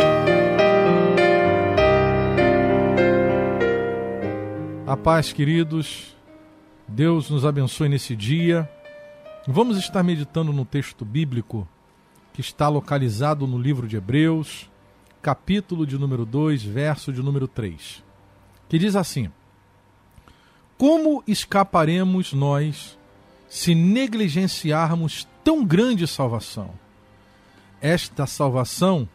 A 4.87 4.97
paz, 4.97 5.31
queridos. 5.31 6.17
Deus 6.87 7.29
nos 7.29 7.45
abençoe 7.45 7.89
nesse 7.89 8.15
dia. 8.15 8.67
Vamos 9.47 9.77
estar 9.77 10.01
meditando 10.01 10.51
no 10.51 10.65
texto 10.65 11.05
bíblico 11.05 11.67
que 12.33 12.41
está 12.41 12.69
localizado 12.69 13.45
no 13.45 13.59
livro 13.59 13.87
de 13.87 13.97
Hebreus, 13.97 14.67
capítulo 15.21 15.85
de 15.85 15.97
número 15.97 16.25
2, 16.25 16.63
verso 16.63 17.11
de 17.11 17.21
número 17.21 17.47
3, 17.47 18.03
que 18.69 18.77
diz 18.77 18.95
assim: 18.95 19.31
Como 20.77 21.23
escaparemos 21.27 22.33
nós 22.33 22.97
se 23.47 23.73
negligenciarmos 23.73 25.27
tão 25.43 25.65
grande 25.65 26.07
salvação? 26.07 26.71
Esta 27.81 28.25
salvação, 28.25 29.07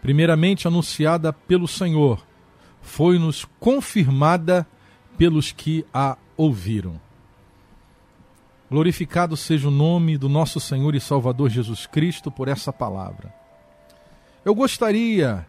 primeiramente 0.00 0.68
anunciada 0.68 1.32
pelo 1.32 1.66
Senhor, 1.66 2.24
foi-nos 2.80 3.44
confirmada 3.58 4.66
pelos 5.18 5.50
que 5.50 5.84
a 5.92 6.16
ouviram. 6.36 7.00
Glorificado 8.70 9.36
seja 9.36 9.68
o 9.68 9.70
nome 9.70 10.18
do 10.18 10.28
nosso 10.28 10.58
Senhor 10.58 10.94
e 10.94 11.00
Salvador 11.00 11.48
Jesus 11.50 11.86
Cristo 11.86 12.30
por 12.30 12.48
essa 12.48 12.72
palavra. 12.72 13.45
Eu 14.46 14.54
gostaria 14.54 15.44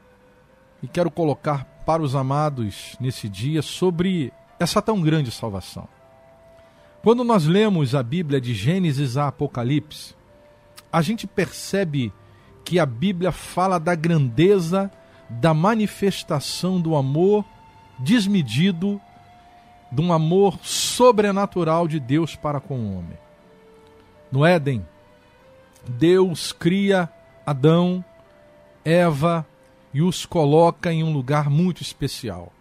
e 0.82 0.88
quero 0.88 1.12
colocar 1.12 1.66
para 1.86 2.02
os 2.02 2.16
amados 2.16 2.98
nesse 3.00 3.30
dia 3.30 3.62
sobre 3.62 4.34
essa 4.60 4.82
tão 4.82 5.00
grande 5.04 5.30
salvação. 5.30 5.88
Quando 7.04 7.24
nós 7.24 7.46
lemos 7.46 7.94
a 7.94 8.02
Bíblia 8.02 8.42
de 8.42 8.56
Gênesis 8.56 9.16
a 9.16 9.28
Apocalipse, 9.28 10.16
a 10.92 11.04
gente 11.04 11.28
percebe 11.28 12.12
que 12.66 12.80
a 12.80 12.88
Bíblia 12.88 13.32
fala 13.32 13.80
da 13.80 13.94
grandeza 13.94 14.90
da 15.30 15.54
manifestação 15.54 16.82
do 16.82 16.96
amor 16.96 17.46
desmedido 18.00 19.00
de 19.92 20.02
um 20.02 20.12
amor 20.12 20.58
sobrenatural 20.64 21.88
de 21.88 22.00
Deus 22.00 22.36
para 22.36 22.60
com 22.60 22.80
o 22.80 22.98
homem. 22.98 23.18
No 24.32 24.44
Éden, 24.44 24.84
Deus 25.88 26.52
cria 26.52 27.08
Adão, 27.46 28.04
Eva 28.88 29.46
e 29.94 30.02
os 30.02 30.26
coloca 30.26 30.94
em 30.94 31.04
um 31.04 31.12
lugar 31.12 31.50
muito 31.50 31.82
especial. 31.82 32.54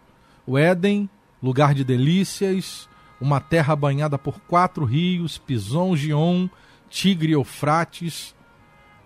O 0.45 0.57
Éden, 0.57 1.09
lugar 1.41 1.73
de 1.73 1.85
delícias, 1.85 2.89
uma 3.21 3.39
terra 3.39 3.73
banhada 3.77 4.17
por 4.17 4.41
quatro 4.41 4.83
rios, 4.83 5.37
Pison, 5.37 5.95
Gion, 5.95 6.49
Tigre 6.89 7.29
e 7.29 7.33
Eufrates. 7.33 8.35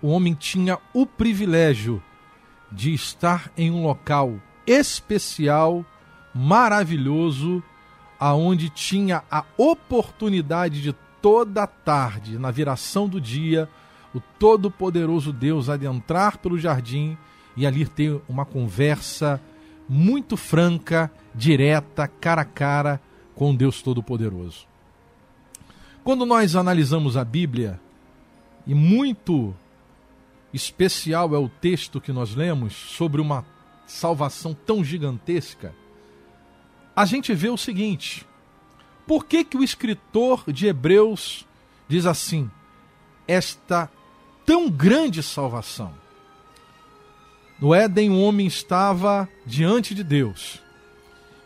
O 0.02 0.08
homem 0.08 0.34
tinha 0.34 0.80
o 0.96 1.06
privilégio 1.06 2.02
de 2.72 2.92
estar 2.92 3.52
em 3.56 3.70
um 3.70 3.84
local 3.84 4.40
especial, 4.66 5.86
maravilhoso, 6.34 7.62
aonde 8.20 8.68
tinha 8.68 9.24
a 9.30 9.46
oportunidade 9.58 10.82
de 10.82 10.92
toda 11.22 11.68
tarde, 11.68 12.40
na 12.40 12.50
viração 12.50 13.08
do 13.08 13.22
dia, 13.22 13.70
o 14.14 14.20
todo-poderoso 14.20 15.32
Deus 15.32 15.70
adentrar 15.70 16.38
pelo 16.38 16.58
jardim 16.58 17.18
e 17.56 17.66
ali 17.66 17.86
ter 17.86 18.22
uma 18.28 18.46
conversa 18.46 19.42
muito 19.88 20.38
franca, 20.38 21.12
direta, 21.34 22.08
cara 22.08 22.42
a 22.42 22.46
cara 22.46 23.02
com 23.36 23.56
Deus 23.56 23.82
Todo-Poderoso. 23.82 24.66
Quando 26.04 26.26
nós 26.26 26.56
analisamos 26.56 27.18
a 27.18 27.24
Bíblia, 27.24 27.80
e 28.66 28.74
muito 28.74 29.54
especial 30.54 31.34
é 31.36 31.38
o 31.38 31.50
texto 31.50 32.02
que 32.02 32.12
nós 32.12 32.36
lemos 32.36 32.74
sobre 32.74 33.22
uma 33.22 33.46
salvação 33.86 34.54
tão 34.54 34.84
gigantesca, 34.84 35.74
a 36.96 37.06
gente 37.06 37.34
vê 37.34 37.50
o 37.50 37.58
seguinte: 37.58 38.26
por 39.06 39.26
que, 39.26 39.44
que 39.44 39.58
o 39.58 39.64
escritor 39.64 40.44
de 40.48 40.68
Hebreus 40.68 41.46
diz 41.88 42.06
assim, 42.06 42.50
esta 43.28 43.90
tão 44.46 44.70
grande 44.70 45.22
salvação? 45.22 45.94
No 47.60 47.74
Éden, 47.74 48.10
o 48.10 48.22
homem 48.22 48.48
estava 48.48 49.30
diante 49.46 49.94
de 49.94 50.04
Deus. 50.04 50.60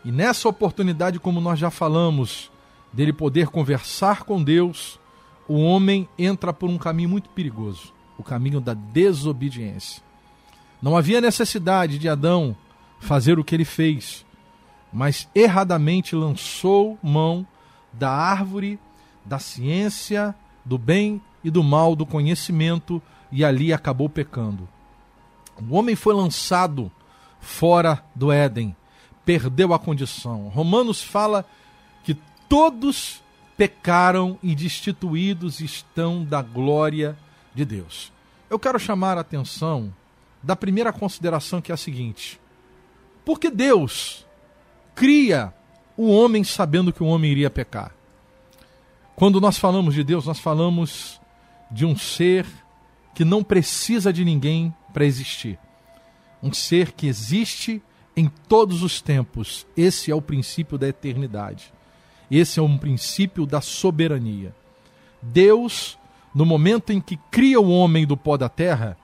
E 0.04 0.12
nessa 0.12 0.48
oportunidade, 0.48 1.20
como 1.20 1.42
nós 1.42 1.60
já 1.60 1.70
falamos, 1.70 2.52
dele 2.94 3.12
poder 3.12 3.48
conversar 3.48 4.24
com 4.24 4.42
Deus, 4.42 5.00
o 5.48 5.60
homem 5.62 6.08
entra 6.18 6.54
por 6.54 6.70
um 6.70 6.78
caminho 6.78 7.10
muito 7.10 7.30
perigoso 7.30 7.96
o 8.18 8.24
caminho 8.24 8.62
da 8.62 8.74
desobediência. 8.74 10.02
Não 10.82 10.96
havia 10.96 11.22
necessidade 11.22 11.98
de 11.98 12.08
Adão 12.08 12.56
fazer 13.00 13.38
o 13.40 13.44
que 13.44 13.56
ele 13.56 13.66
fez, 13.66 14.26
mas 14.92 15.28
erradamente 15.36 16.16
lançou 16.16 16.98
mão 17.02 17.46
da 17.92 18.10
árvore 18.10 18.80
da 19.24 19.40
ciência, 19.40 20.36
do 20.65 20.78
bem 20.78 21.21
e 21.43 21.51
do 21.51 21.63
mal, 21.63 21.95
do 21.95 22.06
conhecimento, 22.06 23.01
e 23.32 23.45
ali 23.45 23.71
acabou 23.71 24.10
pecando. 24.10 24.67
O 25.69 25.75
homem 25.75 25.95
foi 25.95 26.13
lançado 26.13 26.91
fora 27.39 28.04
do 28.13 28.32
Éden, 28.32 28.75
perdeu 29.23 29.73
a 29.73 29.80
condição. 29.80 30.47
Romanos 30.49 31.04
fala 31.04 31.45
que 32.04 32.17
todos 32.49 33.21
pecaram 33.56 34.38
e 34.43 34.54
destituídos 34.56 35.62
estão 35.62 36.23
da 36.23 36.41
glória 36.41 37.17
de 37.54 37.63
Deus. 37.63 38.12
Eu 38.49 38.60
quero 38.60 38.80
chamar 38.80 39.17
a 39.17 39.21
atenção 39.21 39.93
da 40.43 40.56
primeira 40.56 40.91
consideração 40.91 41.62
que 41.62 41.71
é 41.71 41.75
a 41.75 41.78
seguinte: 41.78 42.39
porque 43.23 43.49
Deus 43.49 44.25
cria 44.93 45.54
o 45.97 46.10
homem 46.10 46.43
sabendo 46.43 46.91
que 46.91 47.01
o 47.01 47.08
homem 47.08 47.32
iria 47.32 47.49
pecar. 47.49 47.95
Quando 49.15 49.39
nós 49.39 49.58
falamos 49.58 49.93
de 49.93 50.04
Deus, 50.04 50.25
nós 50.25 50.39
falamos 50.39 51.21
de 51.71 51.86
um 51.86 51.95
ser 51.95 52.45
que 53.13 53.23
não 53.23 53.43
precisa 53.43 54.12
de 54.12 54.25
ninguém 54.25 54.73
para 54.93 55.06
existir. 55.06 55.58
Um 56.43 56.51
ser 56.51 56.91
que 56.91 57.08
existe 57.08 57.82
em 58.15 58.30
todos 58.47 58.84
os 58.84 59.01
tempos. 59.01 59.65
Esse 59.75 60.12
é 60.12 60.15
o 60.15 60.21
princípio 60.21 60.78
da 60.78 60.88
eternidade. 60.88 61.73
Esse 62.30 62.60
é 62.60 62.63
um 62.63 62.78
princípio 62.78 63.45
da 63.45 63.62
soberania. 63.62 64.54
Deus, 65.21 65.97
no 66.34 66.45
momento 66.45 66.91
em 66.91 66.99
que 66.99 67.17
cria 67.32 67.60
o 67.60 67.69
homem 67.69 68.06
do 68.06 68.17
pó 68.17 68.36
da 68.36 68.49
terra, 68.49 68.97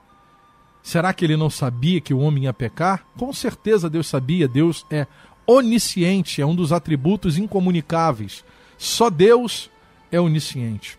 será 0.82 1.14
que 1.14 1.24
ele 1.24 1.36
não 1.36 1.48
sabia 1.48 2.02
que 2.02 2.12
o 2.12 2.18
homem 2.18 2.44
ia 2.44 2.52
pecar? 2.52 3.06
Com 3.16 3.32
certeza 3.32 3.88
Deus 3.88 4.08
sabia. 4.08 4.46
Deus 4.46 4.84
é 4.90 5.06
onisciente, 5.46 6.42
é 6.42 6.46
um 6.46 6.54
dos 6.54 6.70
atributos 6.70 7.38
incomunicáveis. 7.38 8.44
Só 8.76 9.08
Deus 9.08 9.70
é 10.12 10.20
onisciente. 10.20 10.98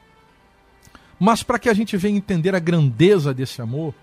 Mas 1.19 1.43
para 1.43 1.59
que 1.59 1.69
a 1.69 1.73
gente 1.73 1.95
venha 1.95 2.17
entender 2.17 2.53
a 2.55 2.59
grandeza 2.59 3.33
desse 3.33 3.61
amor, 3.61 3.93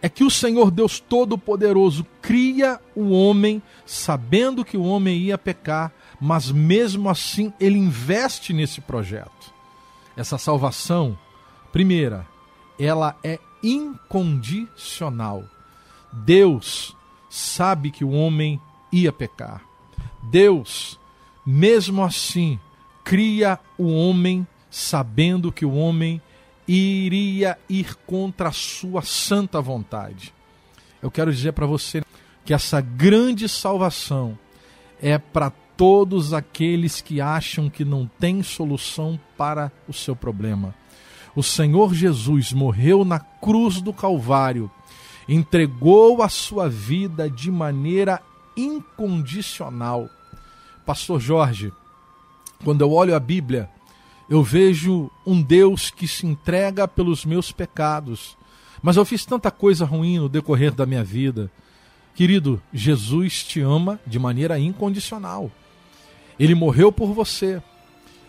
é 0.00 0.08
que 0.08 0.24
o 0.24 0.30
Senhor 0.30 0.70
Deus 0.70 0.98
Todo-Poderoso 0.98 2.06
cria 2.22 2.80
o 2.94 3.10
homem 3.10 3.62
sabendo 3.84 4.64
que 4.64 4.76
o 4.76 4.84
homem 4.84 5.18
ia 5.18 5.36
pecar, 5.36 5.92
mas 6.18 6.50
mesmo 6.50 7.10
assim 7.10 7.52
ele 7.60 7.78
investe 7.78 8.52
nesse 8.52 8.80
projeto. 8.80 9.52
Essa 10.16 10.38
salvação, 10.38 11.18
primeira, 11.72 12.26
ela 12.78 13.16
é 13.22 13.38
incondicional. 13.62 15.44
Deus 16.12 16.96
sabe 17.28 17.90
que 17.90 18.04
o 18.04 18.10
homem 18.10 18.60
ia 18.90 19.12
pecar. 19.12 19.62
Deus, 20.22 20.98
mesmo 21.44 22.02
assim, 22.02 22.58
cria 23.04 23.58
o 23.76 23.92
homem 23.92 24.46
sabendo 24.70 25.50
que 25.50 25.64
o 25.64 25.74
homem 25.74 26.20
iria 26.66 27.58
ir 27.68 27.96
contra 28.06 28.48
a 28.48 28.52
sua 28.52 29.02
santa 29.02 29.60
vontade. 29.60 30.32
Eu 31.02 31.10
quero 31.10 31.32
dizer 31.32 31.52
para 31.52 31.66
você 31.66 32.02
que 32.44 32.54
essa 32.54 32.80
grande 32.80 33.48
salvação 33.48 34.38
é 35.00 35.18
para 35.18 35.50
todos 35.76 36.32
aqueles 36.32 37.00
que 37.00 37.20
acham 37.20 37.70
que 37.70 37.84
não 37.84 38.06
tem 38.18 38.42
solução 38.42 39.18
para 39.36 39.72
o 39.88 39.92
seu 39.92 40.14
problema. 40.14 40.74
O 41.34 41.42
Senhor 41.42 41.94
Jesus 41.94 42.52
morreu 42.52 43.04
na 43.04 43.18
cruz 43.18 43.80
do 43.80 43.92
Calvário, 43.92 44.70
entregou 45.28 46.22
a 46.22 46.28
sua 46.28 46.68
vida 46.68 47.30
de 47.30 47.50
maneira 47.50 48.20
incondicional. 48.56 50.08
Pastor 50.84 51.20
Jorge, 51.20 51.72
quando 52.64 52.82
eu 52.82 52.92
olho 52.92 53.14
a 53.14 53.20
Bíblia, 53.20 53.68
eu 54.28 54.42
vejo 54.42 55.10
um 55.26 55.42
Deus 55.42 55.90
que 55.90 56.06
se 56.06 56.26
entrega 56.26 56.86
pelos 56.86 57.24
meus 57.24 57.50
pecados. 57.50 58.36
Mas 58.82 58.96
eu 58.96 59.04
fiz 59.04 59.24
tanta 59.24 59.50
coisa 59.50 59.84
ruim 59.84 60.18
no 60.18 60.28
decorrer 60.28 60.72
da 60.72 60.86
minha 60.86 61.02
vida. 61.02 61.50
Querido, 62.14 62.62
Jesus 62.72 63.42
te 63.42 63.60
ama 63.60 63.98
de 64.06 64.18
maneira 64.18 64.58
incondicional. 64.58 65.50
Ele 66.38 66.54
morreu 66.54 66.92
por 66.92 67.12
você. 67.12 67.62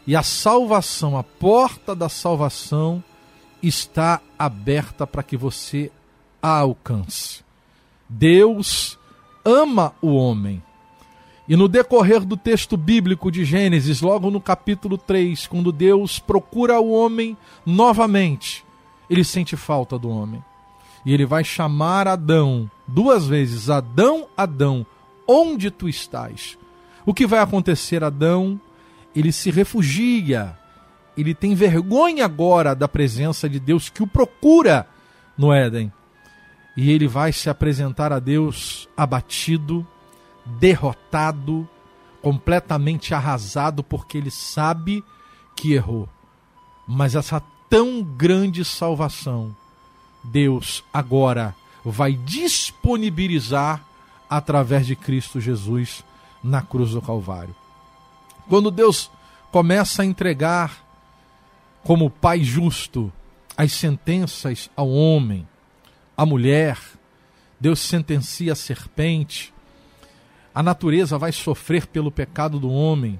E 0.08 0.15
a 0.15 0.24
salvação, 0.24 1.17
a 1.17 1.24
porta 1.24 1.96
da 1.96 2.10
salvação, 2.10 3.04
está 3.62 4.20
aberta 4.38 5.06
para 5.06 5.22
que 5.22 5.38
você 5.38 5.91
a 6.41 6.58
alcance. 6.58 7.44
Deus 8.10 8.98
ama 9.46 9.94
o 10.02 10.15
homem. 10.15 10.62
E 11.51 11.55
no 11.57 11.67
decorrer 11.67 12.23
do 12.23 12.37
texto 12.37 12.77
bíblico 12.77 13.29
de 13.29 13.43
Gênesis, 13.43 13.99
logo 13.99 14.31
no 14.31 14.39
capítulo 14.39 14.97
3, 14.97 15.47
quando 15.47 15.69
Deus 15.69 16.17
procura 16.17 16.79
o 16.79 16.93
homem 16.93 17.35
novamente, 17.65 18.63
ele 19.09 19.21
sente 19.25 19.57
falta 19.57 19.99
do 19.99 20.09
homem. 20.09 20.41
E 21.05 21.13
ele 21.13 21.25
vai 21.25 21.43
chamar 21.43 22.07
Adão 22.07 22.71
duas 22.87 23.27
vezes: 23.27 23.69
Adão, 23.69 24.29
Adão, 24.37 24.85
onde 25.27 25.69
tu 25.69 25.89
estás? 25.89 26.57
O 27.05 27.13
que 27.13 27.27
vai 27.27 27.41
acontecer, 27.41 28.01
Adão? 28.01 28.57
Ele 29.13 29.33
se 29.33 29.51
refugia, 29.51 30.57
ele 31.17 31.35
tem 31.35 31.53
vergonha 31.53 32.23
agora 32.23 32.73
da 32.73 32.87
presença 32.87 33.49
de 33.49 33.59
Deus 33.59 33.89
que 33.89 34.01
o 34.01 34.07
procura 34.07 34.87
no 35.37 35.51
Éden. 35.51 35.91
E 36.77 36.91
ele 36.91 37.09
vai 37.09 37.33
se 37.33 37.49
apresentar 37.49 38.13
a 38.13 38.19
Deus 38.19 38.87
abatido, 38.95 39.85
derrotado, 40.45 41.67
completamente 42.21 43.13
arrasado, 43.13 43.84
porque 43.84 44.17
ele 44.17 44.32
sabe 44.32 45.04
que 45.56 45.73
errou. 45.73 46.08
Mas 46.88 47.15
essa 47.15 47.41
tão 47.69 48.04
grande 48.04 48.65
salvação, 48.65 49.56
Deus 50.23 50.84
agora 50.93 51.56
vai 51.84 52.13
disponibilizar 52.13 53.84
através 54.30 54.86
de 54.86 54.95
Cristo 54.95 55.39
Jesus 55.39 56.04
na 56.43 56.62
cruz 56.62 56.91
do 56.91 57.01
Calvário. 57.01 57.56
Quando 58.47 58.71
Deus 58.71 59.10
começa 59.51 60.01
a 60.01 60.06
entregar 60.06 60.86
como 61.84 62.10
Pai 62.10 62.43
justo 62.43 63.12
as 63.58 63.73
sentenças 63.73 64.69
ao 64.75 64.89
homem, 64.89 65.47
à 66.15 66.25
mulher, 66.25 66.77
Deus 67.60 67.80
sentencia 67.80 68.54
a 68.54 68.56
serpente, 68.56 69.54
a 70.53 70.61
natureza 70.61 71.17
vai 71.17 71.31
sofrer 71.31 71.87
pelo 71.87 72.11
pecado 72.11 72.59
do 72.59 72.71
homem. 72.71 73.19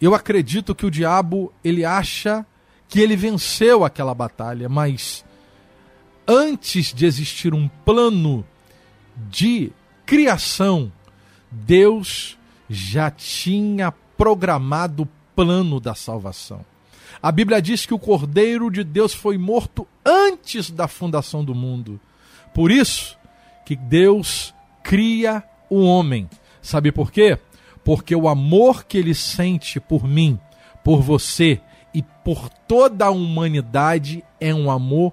Eu 0.00 0.14
acredito 0.14 0.74
que 0.74 0.84
o 0.84 0.90
diabo 0.90 1.52
ele 1.62 1.84
acha 1.84 2.44
que 2.88 3.00
ele 3.00 3.16
venceu 3.16 3.84
aquela 3.84 4.14
batalha, 4.14 4.68
mas 4.68 5.24
antes 6.26 6.92
de 6.92 7.06
existir 7.06 7.54
um 7.54 7.68
plano 7.84 8.44
de 9.30 9.72
criação, 10.04 10.92
Deus 11.50 12.36
já 12.68 13.10
tinha 13.10 13.92
programado 14.16 15.04
o 15.04 15.08
plano 15.34 15.78
da 15.80 15.94
salvação. 15.94 16.64
A 17.22 17.32
Bíblia 17.32 17.62
diz 17.62 17.86
que 17.86 17.94
o 17.94 17.98
Cordeiro 17.98 18.70
de 18.70 18.84
Deus 18.84 19.14
foi 19.14 19.38
morto 19.38 19.86
antes 20.04 20.70
da 20.70 20.86
fundação 20.86 21.44
do 21.44 21.54
mundo. 21.54 22.00
Por 22.54 22.70
isso 22.70 23.16
que 23.64 23.74
Deus 23.74 24.54
cria 24.82 25.42
o 25.68 25.84
homem. 25.84 26.28
Sabe 26.60 26.90
por 26.90 27.10
quê? 27.10 27.38
Porque 27.84 28.14
o 28.14 28.28
amor 28.28 28.84
que 28.84 28.98
ele 28.98 29.14
sente 29.14 29.78
por 29.78 30.06
mim, 30.06 30.38
por 30.82 31.00
você 31.00 31.60
e 31.94 32.02
por 32.02 32.48
toda 32.48 33.06
a 33.06 33.10
humanidade 33.10 34.24
é 34.40 34.54
um 34.54 34.70
amor 34.70 35.12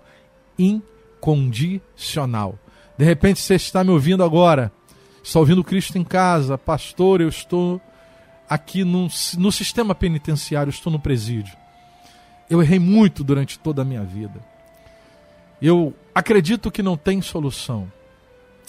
incondicional. 0.58 2.58
De 2.98 3.06
repente 3.06 3.40
você 3.40 3.56
está 3.56 3.84
me 3.84 3.92
ouvindo 3.92 4.24
agora, 4.24 4.72
está 5.24 5.40
ouvindo 5.40 5.64
Cristo 5.64 5.98
em 5.98 6.04
casa, 6.04 6.58
pastor, 6.58 7.22
eu 7.22 7.30
estou 7.30 7.80
aqui 8.50 8.84
no, 8.84 9.08
no 9.38 9.52
sistema 9.52 9.96
penitenciário, 9.96 10.70
estou 10.70 10.92
no 10.92 11.00
presídio. 11.00 11.56
Eu 12.50 12.62
errei 12.62 12.80
muito 12.80 13.24
durante 13.24 13.58
toda 13.58 13.82
a 13.82 13.86
minha 13.86 14.04
vida. 14.04 14.42
Eu 15.62 15.94
acredito 16.14 16.70
que 16.70 16.84
não 16.84 16.98
tem 16.98 17.22
solução. 17.22 17.90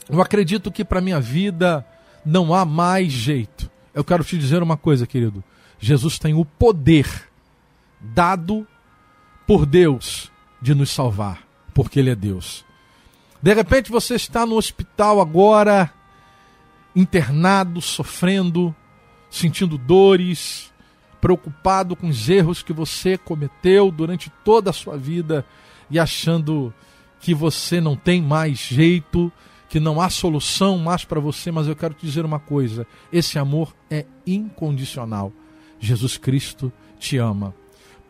Eu 0.08 0.20
acredito 0.20 0.70
que 0.70 0.84
para 0.84 1.00
minha 1.00 1.20
vida 1.20 1.86
não 2.24 2.54
há 2.54 2.64
mais 2.64 3.12
jeito. 3.12 3.70
Eu 3.92 4.04
quero 4.04 4.24
te 4.24 4.36
dizer 4.36 4.62
uma 4.62 4.76
coisa, 4.76 5.06
querido. 5.06 5.42
Jesus 5.78 6.18
tem 6.18 6.34
o 6.34 6.44
poder 6.44 7.28
dado 8.00 8.66
por 9.46 9.66
Deus 9.66 10.30
de 10.60 10.74
nos 10.74 10.90
salvar, 10.90 11.46
porque 11.72 12.00
Ele 12.00 12.10
é 12.10 12.14
Deus. 12.14 12.64
De 13.42 13.52
repente 13.52 13.90
você 13.90 14.14
está 14.14 14.46
no 14.46 14.56
hospital 14.56 15.20
agora, 15.20 15.92
internado, 16.96 17.80
sofrendo, 17.80 18.74
sentindo 19.30 19.76
dores, 19.76 20.72
preocupado 21.20 21.94
com 21.94 22.08
os 22.08 22.28
erros 22.28 22.62
que 22.62 22.72
você 22.72 23.18
cometeu 23.18 23.90
durante 23.90 24.30
toda 24.44 24.70
a 24.70 24.72
sua 24.72 24.96
vida 24.96 25.44
e 25.90 25.98
achando 25.98 26.72
que 27.20 27.34
você 27.34 27.80
não 27.80 27.96
tem 27.96 28.22
mais 28.22 28.58
jeito, 28.58 29.32
que 29.74 29.80
não 29.80 30.00
há 30.00 30.08
solução 30.08 30.78
mais 30.78 31.04
para 31.04 31.18
você, 31.18 31.50
mas 31.50 31.66
eu 31.66 31.74
quero 31.74 31.94
te 31.94 32.06
dizer 32.06 32.24
uma 32.24 32.38
coisa: 32.38 32.86
esse 33.12 33.40
amor 33.40 33.74
é 33.90 34.06
incondicional. 34.24 35.32
Jesus 35.80 36.16
Cristo 36.16 36.72
te 36.96 37.18
ama. 37.18 37.52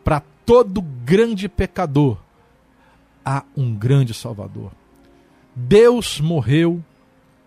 Para 0.03 0.21
todo 0.45 0.79
grande 0.79 1.49
pecador, 1.49 2.19
há 3.25 3.43
um 3.57 3.73
grande 3.73 4.13
Salvador. 4.13 4.73
Deus 5.55 6.21
morreu 6.21 6.83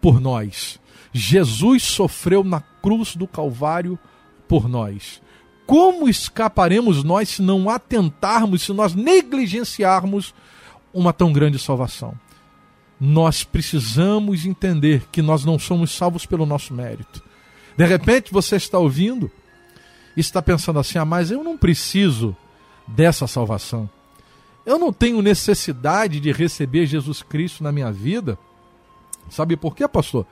por 0.01 0.21
nós. 0.21 0.81
Jesus 1.13 1.85
sofreu 1.85 2.43
na 2.43 2.61
cruz 2.61 3.15
do 3.15 3.29
Calvário 3.29 3.97
por 4.49 4.69
nós. 4.69 5.23
Como 5.65 6.09
escaparemos 6.09 7.05
nós 7.05 7.29
se 7.29 7.41
não 7.41 7.71
atentarmos, 7.71 8.63
se 8.63 8.73
nós 8.73 8.97
negligenciarmos 8.97 10.35
uma 10.93 11.13
tão 11.13 11.33
grande 11.33 11.57
salvação? 11.57 12.19
Nós 13.01 13.45
precisamos 13.45 14.45
entender 14.45 15.07
que 15.13 15.23
nós 15.23 15.45
não 15.45 15.59
somos 15.59 15.93
salvos 15.93 16.27
pelo 16.27 16.45
nosso 16.45 16.75
mérito. 16.75 17.23
De 17.77 17.87
repente 17.87 18.33
você 18.33 18.57
está 18.57 18.79
ouvindo 18.79 19.31
e 20.17 20.21
está 20.21 20.43
pensando 20.43 20.79
assim: 20.81 20.99
ah, 20.99 21.05
mas 21.05 21.31
eu 21.31 21.45
não 21.45 21.57
preciso 21.57 22.37
dessa 22.87 23.27
salvação. 23.27 23.89
Eu 24.67 24.79
não 24.79 24.93
tenho 24.93 25.23
necessidade 25.23 26.21
de 26.21 26.33
receber 26.33 26.87
Jesus 26.87 27.23
Cristo 27.23 27.63
na 27.63 27.73
minha 27.73 27.91
vida. 27.93 28.39
Sabe 29.31 29.57
por 29.57 29.75
quê, 29.75 29.87
pastor? 29.87 30.27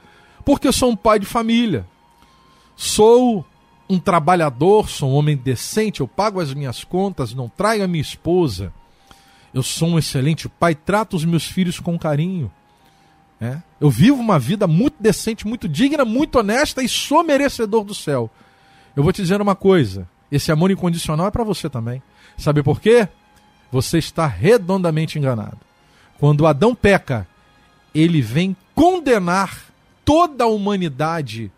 Porque 0.45 0.67
eu 0.67 0.73
sou 0.73 0.91
um 0.91 0.97
pai 0.97 1.19
de 1.19 1.27
família. 1.27 1.87
Sou 2.77 3.47
um 3.89 3.99
trabalhador, 3.99 4.89
sou 4.89 5.11
um 5.11 5.15
homem 5.15 5.37
decente, 5.37 6.01
eu 6.01 6.09
pago 6.09 6.41
as 6.41 6.53
minhas 6.53 6.85
contas, 6.85 7.33
não 7.33 7.49
traio 7.49 7.85
a 7.85 7.89
minha 7.89 8.03
esposa. 8.03 8.73
Eu 9.57 9.63
sou 9.63 9.89
um 9.89 9.99
excelente 9.99 10.51
pai, 10.51 10.75
trato 10.75 11.17
os 11.17 11.25
meus 11.25 11.47
filhos 11.47 11.81
com 11.81 11.99
carinho. 11.99 12.53
É? 13.41 13.57
Eu 13.81 13.89
vivo 13.89 14.19
uma 14.19 14.39
vida 14.39 14.67
muito 14.67 14.97
decente, 15.01 15.47
muito 15.47 15.67
digna, 15.67 16.05
muito 16.05 16.39
honesta 16.39 16.83
e 16.83 16.89
sou 16.91 17.25
merecedor 17.25 17.83
do 17.83 17.95
céu. 17.95 18.31
Eu 18.95 19.03
vou 19.03 19.15
te 19.15 19.23
dizer 19.23 19.41
uma 19.41 19.55
coisa: 19.55 20.07
esse 20.31 20.53
amor 20.53 20.71
incondicional 20.71 21.29
é 21.29 21.31
para 21.31 21.43
você 21.43 21.71
também. 21.71 22.03
Sabe 22.37 22.63
por 22.63 22.83
quê? 22.83 23.09
Você 23.73 23.97
está 23.97 24.27
redondamente 24.27 25.19
enganado. 25.19 25.59
Quando 26.19 26.47
Adão 26.47 26.75
peca, 26.75 27.27
ele 27.95 28.21
vem 28.21 28.55
condenar 28.75 29.73
toda 30.05 30.45
a 30.45 30.49
humanidade 30.49 31.51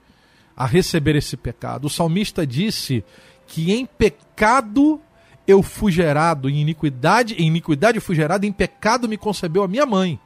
a 0.57 0.67
receber 0.67 1.17
esse 1.17 1.37
pecado. 1.37 1.87
O 1.87 1.91
salmista 1.91 2.47
disse 2.47 3.05
que 3.45 3.73
em 3.73 3.85
pecado 3.85 5.01
eu 5.49 5.63
fui 5.63 5.91
gerado, 5.91 6.51
em 6.51 6.61
iniquidade, 6.61 7.35
em 7.35 7.47
iniquidade 7.47 7.99
fui 8.01 8.15
gerado, 8.15 8.45
em 8.45 8.53
pecado 8.53 9.09
me 9.09 9.17
concebeu 9.17 9.63
a 9.63 9.69
minha 9.69 9.87
mãe. 9.87 10.21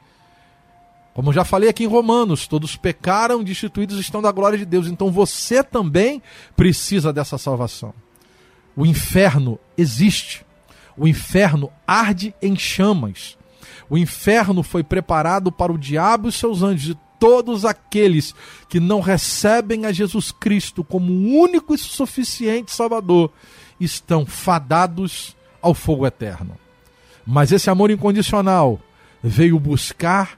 Como 1.13 1.31
já 1.31 1.45
falei 1.45 1.69
aqui 1.69 1.85
em 1.85 1.87
Romanos, 1.87 2.45
todos 2.45 2.75
pecaram, 2.75 3.41
destituídos 3.41 3.97
estão 3.99 4.21
da 4.21 4.33
glória 4.33 4.57
de 4.57 4.65
Deus. 4.65 4.87
Então 4.87 5.09
você 5.09 5.63
também 5.63 6.21
precisa 6.57 7.13
dessa 7.13 7.37
salvação. 7.37 7.93
O 8.75 8.85
inferno 8.85 9.57
existe. 9.77 10.45
O 10.97 11.07
inferno 11.07 11.71
arde 11.87 12.35
em 12.41 12.57
chamas. 12.57 13.37
O 13.89 13.97
inferno 13.97 14.61
foi 14.61 14.83
preparado 14.83 15.53
para 15.53 15.71
o 15.71 15.77
diabo 15.77 16.27
e 16.27 16.33
seus 16.33 16.61
anjos 16.63 16.95
e 16.95 16.99
todos 17.17 17.63
aqueles 17.63 18.35
que 18.67 18.81
não 18.81 18.99
recebem 18.99 19.85
a 19.85 19.91
Jesus 19.93 20.33
Cristo 20.33 20.83
como 20.83 21.13
único 21.13 21.73
e 21.73 21.77
suficiente 21.77 22.73
Salvador 22.73 23.31
estão 23.83 24.25
fadados 24.25 25.35
ao 25.61 25.73
fogo 25.73 26.05
eterno. 26.05 26.57
Mas 27.25 27.51
esse 27.51 27.69
amor 27.69 27.89
incondicional 27.91 28.79
veio 29.21 29.59
buscar 29.59 30.37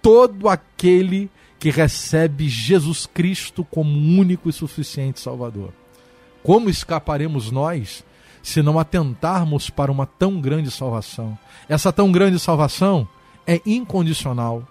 todo 0.00 0.48
aquele 0.48 1.30
que 1.58 1.70
recebe 1.70 2.48
Jesus 2.48 3.06
Cristo 3.06 3.64
como 3.64 3.90
único 4.18 4.48
e 4.48 4.52
suficiente 4.52 5.20
Salvador. 5.20 5.72
Como 6.42 6.70
escaparemos 6.70 7.50
nós 7.50 8.04
se 8.42 8.62
não 8.62 8.78
atentarmos 8.78 9.68
para 9.68 9.92
uma 9.92 10.06
tão 10.06 10.40
grande 10.40 10.70
salvação? 10.70 11.38
Essa 11.68 11.92
tão 11.92 12.10
grande 12.10 12.38
salvação 12.38 13.06
é 13.46 13.60
incondicional. 13.66 14.66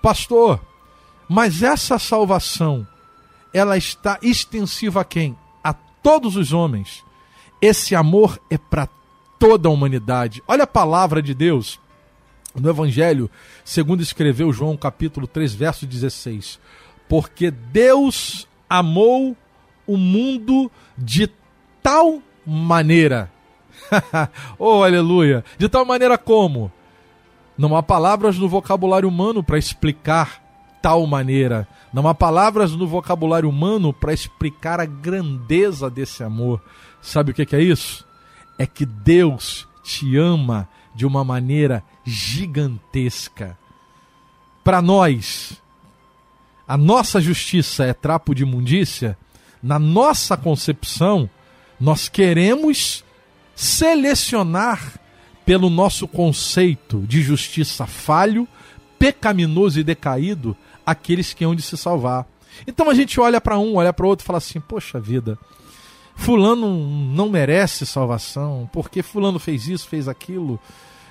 Pastor, 0.00 0.60
mas 1.28 1.62
essa 1.62 1.98
salvação, 1.98 2.86
ela 3.52 3.76
está 3.76 4.18
extensiva 4.22 5.00
a 5.00 5.04
quem? 5.04 5.36
A 5.64 5.72
todos 5.72 6.36
os 6.36 6.52
homens. 6.52 7.04
Esse 7.60 7.94
amor 7.94 8.40
é 8.48 8.56
para 8.56 8.88
toda 9.38 9.68
a 9.68 9.72
humanidade. 9.72 10.42
Olha 10.46 10.64
a 10.64 10.66
palavra 10.66 11.20
de 11.20 11.34
Deus 11.34 11.80
no 12.54 12.68
Evangelho, 12.68 13.30
segundo 13.64 14.02
escreveu 14.02 14.52
João 14.52 14.76
capítulo 14.76 15.26
3, 15.26 15.54
verso 15.54 15.86
16. 15.86 16.58
Porque 17.08 17.50
Deus 17.50 18.46
amou 18.68 19.36
o 19.86 19.96
mundo 19.96 20.70
de 20.96 21.30
tal 21.82 22.22
maneira. 22.46 23.30
oh, 24.58 24.82
aleluia! 24.82 25.44
De 25.56 25.68
tal 25.68 25.84
maneira 25.84 26.18
como? 26.18 26.70
Não 27.56 27.76
há 27.76 27.82
palavras 27.82 28.38
no 28.38 28.48
vocabulário 28.48 29.08
humano 29.08 29.42
para 29.42 29.58
explicar 29.58 30.47
tal 30.82 31.06
maneira. 31.06 31.66
Não 31.92 32.06
há 32.08 32.14
palavras 32.14 32.72
no 32.72 32.86
vocabulário 32.86 33.48
humano 33.48 33.92
para 33.92 34.12
explicar 34.12 34.80
a 34.80 34.84
grandeza 34.84 35.90
desse 35.90 36.22
amor. 36.22 36.60
Sabe 37.00 37.30
o 37.30 37.34
que 37.34 37.54
é 37.54 37.62
isso? 37.62 38.04
É 38.58 38.66
que 38.66 38.84
Deus 38.84 39.66
te 39.82 40.16
ama 40.16 40.68
de 40.94 41.06
uma 41.06 41.24
maneira 41.24 41.82
gigantesca. 42.04 43.56
Para 44.64 44.82
nós, 44.82 45.62
a 46.66 46.76
nossa 46.76 47.20
justiça 47.20 47.84
é 47.84 47.94
trapo 47.94 48.34
de 48.34 48.42
imundícia, 48.42 49.16
na 49.62 49.78
nossa 49.78 50.36
concepção, 50.36 51.28
nós 51.80 52.08
queremos 52.08 53.04
selecionar 53.54 55.00
pelo 55.44 55.70
nosso 55.70 56.06
conceito 56.06 57.00
de 57.06 57.22
justiça 57.22 57.86
falho, 57.86 58.46
pecaminoso 58.98 59.80
e 59.80 59.82
decaído 59.82 60.56
aqueles 60.88 61.34
que 61.34 61.44
hão 61.44 61.54
de 61.54 61.60
se 61.60 61.76
salvar. 61.76 62.26
Então 62.66 62.88
a 62.88 62.94
gente 62.94 63.20
olha 63.20 63.40
para 63.40 63.58
um, 63.58 63.76
olha 63.76 63.92
para 63.92 64.06
outro 64.06 64.24
e 64.24 64.26
fala 64.26 64.38
assim: 64.38 64.58
poxa 64.58 64.98
vida, 64.98 65.38
Fulano 66.14 66.68
não 67.14 67.28
merece 67.28 67.84
salvação, 67.84 68.68
porque 68.72 69.02
Fulano 69.02 69.38
fez 69.38 69.68
isso, 69.68 69.86
fez 69.86 70.08
aquilo. 70.08 70.58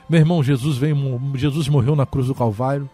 Meu 0.10 0.20
irmão, 0.20 0.44
Jesus 0.44 0.78
veio, 0.78 0.96
Jesus 1.36 1.68
morreu 1.68 1.96
na 1.96 2.06
cruz 2.06 2.28
do 2.28 2.36
Calvário 2.36 2.90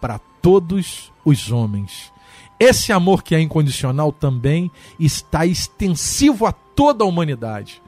para 0.00 0.18
todos 0.42 1.12
os 1.24 1.52
homens. 1.52 2.12
Esse 2.58 2.92
amor 2.92 3.22
que 3.22 3.34
é 3.34 3.40
incondicional 3.40 4.10
também 4.10 4.70
está 4.98 5.46
extensivo 5.46 6.46
a 6.46 6.52
toda 6.52 7.04
a 7.04 7.06
humanidade, 7.06 7.82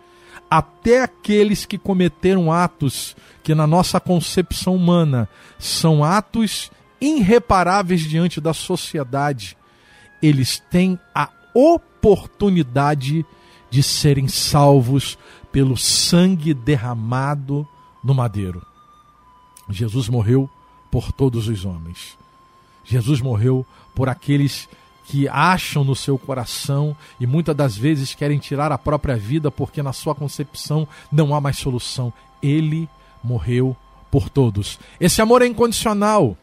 até 0.51 1.03
aqueles 1.03 1.65
que 1.65 1.79
cometeram 1.79 2.53
atos 2.53 3.17
que 3.43 3.55
na 3.55 3.67
nossa 3.67 3.99
concepção 3.99 4.77
humana 4.77 5.29
são 5.59 6.05
atos 6.05 6.71
irreparáveis 7.01 8.03
diante 8.03 8.41
da 8.41 8.53
sociedade. 8.53 9.57
Eles 10.23 10.59
têm 10.71 10.99
a 11.15 11.29
oportunidade 11.55 13.25
de 13.71 13.83
serem 13.83 14.29
salvos 14.29 15.19
pelo 15.53 15.77
sangue 15.77 16.55
derramado 16.55 17.67
no 18.03 18.15
madeiro. 18.15 18.65
Jesus 19.69 20.09
morreu 20.09 20.49
por 20.91 21.13
todos 21.13 21.49
os 21.49 21.65
homens. 21.65 22.17
Jesus 22.85 23.21
morreu 23.21 23.67
por 23.95 24.09
aqueles 24.09 24.69
que 25.05 25.29
acham 25.29 25.85
no 25.85 25.97
seu 25.97 26.19
coração 26.19 26.97
e 27.19 27.27
muitas 27.27 27.57
das 27.57 27.77
vezes 27.77 28.15
querem 28.15 28.39
tirar 28.39 28.71
a 28.73 28.79
própria 28.79 29.17
vida 29.17 29.51
porque 29.51 29.83
na 29.83 29.93
sua 29.93 30.15
concepção 30.15 30.87
não 31.11 31.35
há 31.35 31.41
mais 31.41 31.59
solução. 31.59 32.13
Ele 32.43 32.89
morreu 33.23 33.77
por 34.11 34.29
todos. 34.29 34.79
Esse 35.01 35.21
amor 35.21 35.43
é 35.43 35.47
incondicional 35.47 36.37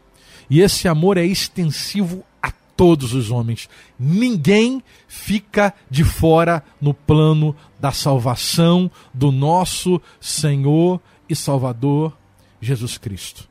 e 0.48 0.60
esse 0.60 0.88
amor 0.88 1.16
é 1.16 1.24
extensivo 1.24 2.24
a 2.42 2.52
todos 2.76 3.14
os 3.14 3.30
homens. 3.30 3.68
Ninguém 3.98 4.82
fica 5.08 5.74
de 5.90 6.04
fora 6.04 6.62
no 6.80 6.92
plano 6.94 7.54
da 7.80 7.92
salvação 7.92 8.90
do 9.12 9.32
nosso 9.32 10.00
Senhor 10.20 11.00
e 11.28 11.34
Salvador 11.34 12.16
Jesus 12.60 12.98
Cristo. 12.98 13.48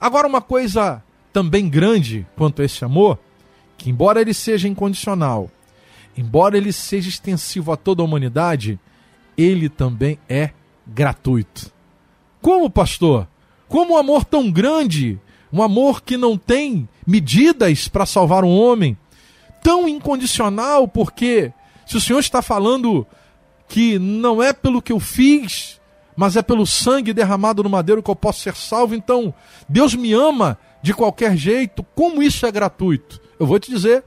Agora, 0.00 0.28
uma 0.28 0.40
coisa 0.40 1.02
também 1.32 1.68
grande 1.68 2.26
quanto 2.36 2.62
a 2.62 2.64
esse 2.64 2.84
amor, 2.84 3.18
que 3.76 3.90
embora 3.90 4.20
ele 4.20 4.34
seja 4.34 4.68
incondicional, 4.68 5.50
embora 6.16 6.56
ele 6.56 6.72
seja 6.72 7.08
extensivo 7.08 7.72
a 7.72 7.76
toda 7.76 8.02
a 8.02 8.04
humanidade, 8.04 8.78
ele 9.36 9.68
também 9.68 10.18
é 10.28 10.50
gratuito. 10.86 11.72
Como, 12.40 12.68
pastor? 12.68 13.26
Como 13.68 13.94
um 13.94 13.96
amor 13.96 14.24
tão 14.24 14.50
grande, 14.50 15.18
um 15.54 15.62
amor 15.62 16.02
que 16.02 16.16
não 16.16 16.36
tem 16.36 16.88
medidas 17.06 17.86
para 17.86 18.04
salvar 18.04 18.42
um 18.42 18.50
homem, 18.50 18.98
tão 19.62 19.88
incondicional, 19.88 20.88
porque 20.88 21.52
se 21.86 21.96
o 21.96 22.00
Senhor 22.00 22.18
está 22.18 22.42
falando 22.42 23.06
que 23.68 23.96
não 23.96 24.42
é 24.42 24.52
pelo 24.52 24.82
que 24.82 24.90
eu 24.90 24.98
fiz, 24.98 25.80
mas 26.16 26.34
é 26.34 26.42
pelo 26.42 26.66
sangue 26.66 27.12
derramado 27.12 27.62
no 27.62 27.70
madeiro 27.70 28.02
que 28.02 28.10
eu 28.10 28.16
posso 28.16 28.40
ser 28.40 28.56
salvo. 28.56 28.96
Então, 28.96 29.32
Deus 29.68 29.94
me 29.94 30.12
ama 30.12 30.58
de 30.82 30.92
qualquer 30.92 31.36
jeito. 31.36 31.84
Como 31.94 32.20
isso 32.20 32.44
é 32.46 32.50
gratuito? 32.50 33.20
Eu 33.38 33.46
vou 33.46 33.60
te 33.60 33.70
dizer. 33.70 34.02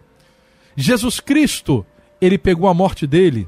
Jesus 0.75 1.21
Cristo, 1.21 1.85
ele 2.19 2.37
pegou 2.37 2.67
a 2.67 2.73
morte 2.73 3.07
dele, 3.07 3.47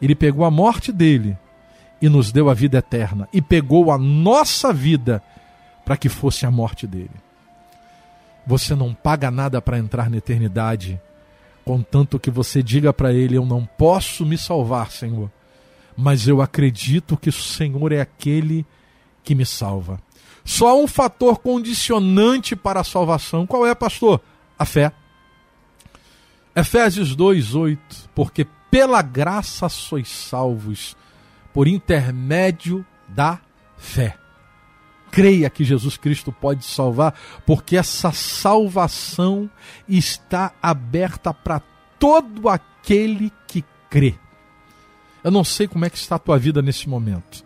ele 0.00 0.14
pegou 0.14 0.44
a 0.44 0.50
morte 0.50 0.92
dele 0.92 1.38
e 2.02 2.08
nos 2.08 2.30
deu 2.30 2.50
a 2.50 2.54
vida 2.54 2.78
eterna, 2.78 3.26
e 3.32 3.40
pegou 3.40 3.90
a 3.90 3.96
nossa 3.96 4.74
vida 4.74 5.22
para 5.84 5.96
que 5.96 6.08
fosse 6.08 6.46
a 6.46 6.50
morte 6.50 6.86
dele. 6.86 7.10
Você 8.46 8.74
não 8.74 8.94
paga 8.94 9.30
nada 9.30 9.60
para 9.60 9.78
entrar 9.78 10.10
na 10.10 10.18
eternidade, 10.18 11.00
contanto 11.64 12.18
que 12.18 12.30
você 12.30 12.62
diga 12.62 12.92
para 12.92 13.12
ele: 13.12 13.36
Eu 13.36 13.46
não 13.46 13.64
posso 13.64 14.24
me 14.26 14.36
salvar, 14.36 14.90
Senhor 14.90 15.30
mas 15.96 16.26
eu 16.26 16.42
acredito 16.42 17.16
que 17.16 17.28
o 17.28 17.32
Senhor 17.32 17.92
é 17.92 18.00
aquele 18.00 18.66
que 19.22 19.34
me 19.34 19.46
salva. 19.46 20.00
Só 20.44 20.78
um 20.80 20.86
fator 20.86 21.38
condicionante 21.38 22.54
para 22.54 22.80
a 22.80 22.84
salvação. 22.84 23.46
Qual 23.46 23.66
é, 23.66 23.74
pastor? 23.74 24.20
A 24.58 24.64
fé. 24.64 24.92
Efésios 26.54 27.16
2:8, 27.16 27.78
porque 28.14 28.46
pela 28.70 29.02
graça 29.02 29.68
sois 29.68 30.08
salvos 30.08 30.96
por 31.52 31.66
intermédio 31.66 32.84
da 33.08 33.40
fé. 33.76 34.16
Creia 35.14 35.48
que 35.48 35.62
Jesus 35.62 35.96
Cristo 35.96 36.32
pode 36.32 36.64
salvar, 36.64 37.14
porque 37.46 37.76
essa 37.76 38.10
salvação 38.10 39.48
está 39.88 40.52
aberta 40.60 41.32
para 41.32 41.62
todo 42.00 42.48
aquele 42.48 43.30
que 43.46 43.64
crê. 43.88 44.16
Eu 45.22 45.30
não 45.30 45.44
sei 45.44 45.68
como 45.68 45.84
é 45.84 45.90
que 45.90 45.96
está 45.96 46.16
a 46.16 46.18
tua 46.18 46.36
vida 46.36 46.60
nesse 46.60 46.88
momento. 46.88 47.44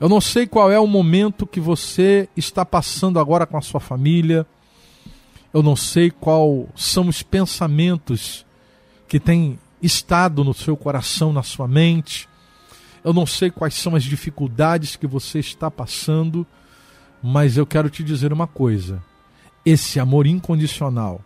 Eu 0.00 0.08
não 0.08 0.20
sei 0.20 0.48
qual 0.48 0.68
é 0.72 0.80
o 0.80 0.86
momento 0.88 1.46
que 1.46 1.60
você 1.60 2.28
está 2.36 2.64
passando 2.64 3.20
agora 3.20 3.46
com 3.46 3.56
a 3.56 3.62
sua 3.62 3.78
família. 3.78 4.44
Eu 5.54 5.62
não 5.62 5.76
sei 5.76 6.10
qual 6.10 6.66
são 6.74 7.06
os 7.06 7.22
pensamentos 7.22 8.44
que 9.06 9.20
têm 9.20 9.60
estado 9.80 10.42
no 10.42 10.52
seu 10.52 10.76
coração, 10.76 11.32
na 11.32 11.44
sua 11.44 11.68
mente. 11.68 12.28
Eu 13.04 13.12
não 13.12 13.26
sei 13.26 13.48
quais 13.48 13.74
são 13.74 13.94
as 13.94 14.02
dificuldades 14.02 14.96
que 14.96 15.06
você 15.06 15.38
está 15.38 15.70
passando, 15.70 16.44
mas 17.22 17.56
eu 17.56 17.66
quero 17.66 17.90
te 17.90 18.02
dizer 18.02 18.32
uma 18.32 18.46
coisa. 18.46 19.02
esse 19.64 20.00
amor 20.00 20.26
incondicional, 20.26 21.20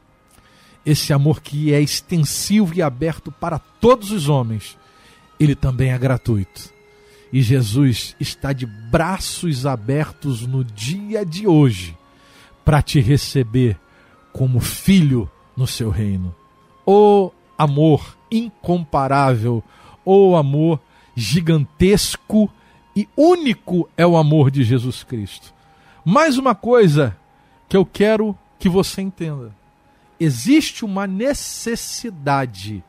esse 0.84 1.12
amor 1.12 1.40
que 1.40 1.72
é 1.72 1.80
extensivo 1.80 2.74
e 2.74 2.82
aberto 2.82 3.30
para 3.30 3.58
todos 3.58 4.10
os 4.10 4.28
homens, 4.28 4.76
ele 5.38 5.54
também 5.54 5.92
é 5.92 5.98
gratuito. 5.98 6.72
E 7.32 7.40
Jesus 7.40 8.16
está 8.18 8.52
de 8.52 8.66
braços 8.66 9.66
abertos 9.66 10.46
no 10.46 10.64
dia 10.64 11.24
de 11.24 11.46
hoje 11.46 11.96
para 12.64 12.82
te 12.82 13.00
receber 13.00 13.78
como 14.32 14.58
filho 14.58 15.30
no 15.56 15.66
seu 15.66 15.90
reino. 15.90 16.34
O 16.84 17.30
amor 17.56 18.16
incomparável, 18.30 19.62
o 20.04 20.34
amor 20.34 20.80
gigantesco 21.14 22.50
e 22.96 23.08
único 23.16 23.88
é 23.96 24.06
o 24.06 24.16
amor 24.16 24.50
de 24.50 24.64
Jesus 24.64 25.02
Cristo. 25.02 25.53
Mais 26.04 26.36
uma 26.36 26.54
coisa 26.54 27.16
que 27.68 27.76
eu 27.76 27.86
quero 27.86 28.36
que 28.58 28.68
você 28.68 29.00
entenda: 29.00 29.54
existe 30.20 30.84
uma 30.84 31.06
necessidade 31.06 32.84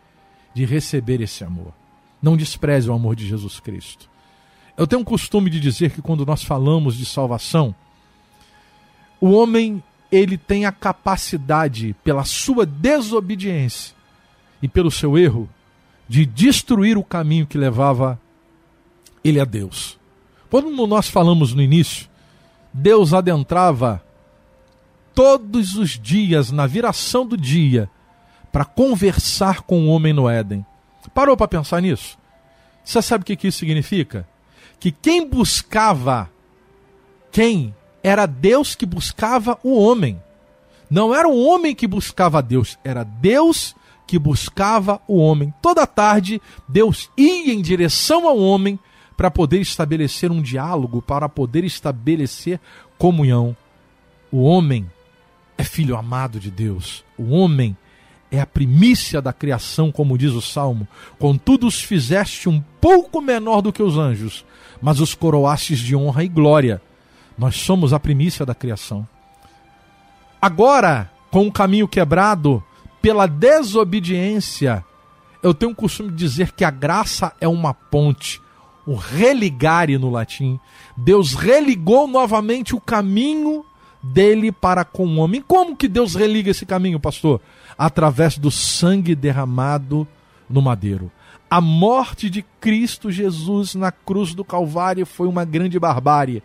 de 0.53 0.65
receber 0.65 1.21
esse 1.21 1.43
amor. 1.43 1.73
Não 2.21 2.35
despreze 2.35 2.89
o 2.89 2.93
amor 2.93 3.15
de 3.15 3.27
Jesus 3.27 3.59
Cristo. 3.59 4.09
Eu 4.77 4.85
tenho 4.85 5.01
um 5.01 5.05
costume 5.05 5.49
de 5.49 5.59
dizer 5.59 5.91
que 5.91 6.01
quando 6.01 6.25
nós 6.25 6.43
falamos 6.43 6.97
de 6.97 7.05
salvação, 7.05 7.73
o 9.21 9.31
homem 9.31 9.81
ele 10.11 10.37
tem 10.37 10.65
a 10.65 10.71
capacidade, 10.71 11.95
pela 12.03 12.23
sua 12.23 12.65
desobediência 12.65 13.95
e 14.61 14.67
pelo 14.67 14.91
seu 14.91 15.17
erro, 15.17 15.49
de 16.07 16.25
destruir 16.25 16.97
o 16.97 17.03
caminho 17.03 17.47
que 17.47 17.57
levava 17.57 18.19
ele 19.23 19.39
a 19.39 19.45
Deus. 19.45 19.97
Quando 20.49 20.69
nós 20.87 21.09
falamos 21.09 21.53
no 21.53 21.61
início, 21.61 22.07
Deus 22.77 23.13
adentrava 23.13 24.03
todos 25.13 25.75
os 25.75 25.91
dias, 25.91 26.51
na 26.51 26.67
viração 26.67 27.25
do 27.25 27.37
dia, 27.37 27.89
para 28.51 28.65
conversar 28.65 29.61
com 29.61 29.85
o 29.85 29.87
homem 29.87 30.11
no 30.11 30.27
Éden. 30.27 30.65
Parou 31.13 31.37
para 31.37 31.47
pensar 31.47 31.81
nisso? 31.81 32.17
Você 32.83 33.01
sabe 33.01 33.21
o 33.21 33.25
que 33.25 33.47
isso 33.47 33.59
significa? 33.59 34.27
Que 34.77 34.91
quem 34.91 35.25
buscava, 35.25 36.29
quem 37.31 37.73
era 38.03 38.25
Deus 38.25 38.75
que 38.75 38.85
buscava 38.85 39.57
o 39.63 39.79
homem. 39.79 40.21
Não 40.89 41.15
era 41.15 41.29
o 41.29 41.45
homem 41.45 41.73
que 41.73 41.87
buscava 41.87 42.41
Deus, 42.41 42.77
era 42.83 43.05
Deus 43.05 43.73
que 44.05 44.19
buscava 44.19 44.99
o 45.07 45.15
homem. 45.15 45.53
Toda 45.61 45.87
tarde, 45.87 46.41
Deus 46.67 47.09
ia 47.15 47.53
em 47.53 47.61
direção 47.61 48.27
ao 48.27 48.37
homem 48.37 48.77
para 49.15 49.31
poder 49.31 49.59
estabelecer 49.61 50.31
um 50.31 50.41
diálogo, 50.41 51.01
para 51.01 51.29
poder 51.29 51.63
estabelecer 51.63 52.59
comunhão. 52.97 53.55
O 54.31 54.43
homem 54.43 54.89
é 55.57 55.63
filho 55.63 55.95
amado 55.95 56.39
de 56.39 56.51
Deus. 56.51 57.03
O 57.17 57.31
homem 57.31 57.75
é 58.31 58.41
a 58.41 58.45
primícia 58.45 59.21
da 59.21 59.31
criação, 59.31 59.91
como 59.91 60.17
diz 60.17 60.33
o 60.33 60.41
Salmo. 60.41 60.87
Contudo, 61.17 61.67
os 61.67 61.81
fizeste 61.81 62.49
um 62.49 62.61
pouco 62.81 63.21
menor 63.21 63.61
do 63.61 63.71
que 63.71 63.81
os 63.81 63.97
anjos, 63.97 64.45
mas 64.81 64.99
os 64.99 65.13
coroastes 65.13 65.79
de 65.79 65.95
honra 65.95 66.23
e 66.23 66.27
glória. 66.27 66.81
Nós 67.37 67.55
somos 67.55 67.93
a 67.93 67.99
primícia 67.99 68.45
da 68.45 68.55
criação. 68.55 69.07
Agora, 70.41 71.11
com 71.31 71.47
o 71.47 71.51
caminho 71.51 71.87
quebrado, 71.87 72.63
pela 73.01 73.27
desobediência, 73.27 74.83
eu 75.41 75.53
tenho 75.53 75.71
o 75.71 75.75
costume 75.75 76.09
de 76.09 76.15
dizer 76.15 76.51
que 76.51 76.63
a 76.63 76.71
graça 76.71 77.33
é 77.39 77.47
uma 77.47 77.73
ponte, 77.73 78.41
o 78.85 78.95
religare 78.95 79.97
no 79.97 80.09
latim. 80.09 80.59
Deus 80.95 81.33
religou 81.33 82.07
novamente 82.07 82.75
o 82.75 82.81
caminho 82.81 83.65
dele 84.01 84.51
para 84.51 84.85
com 84.85 85.07
o 85.07 85.17
homem. 85.17 85.41
Como 85.41 85.75
que 85.75 85.87
Deus 85.87 86.15
religa 86.15 86.51
esse 86.51 86.65
caminho, 86.65 86.99
pastor? 86.99 87.41
Através 87.77 88.37
do 88.37 88.51
sangue 88.51 89.15
derramado 89.15 90.07
no 90.49 90.61
madeiro. 90.61 91.11
A 91.49 91.59
morte 91.59 92.29
de 92.29 92.43
Cristo 92.59 93.11
Jesus 93.11 93.75
na 93.75 93.91
cruz 93.91 94.33
do 94.33 94.43
Calvário 94.43 95.05
foi 95.05 95.27
uma 95.27 95.45
grande 95.45 95.79
barbárie. 95.79 96.43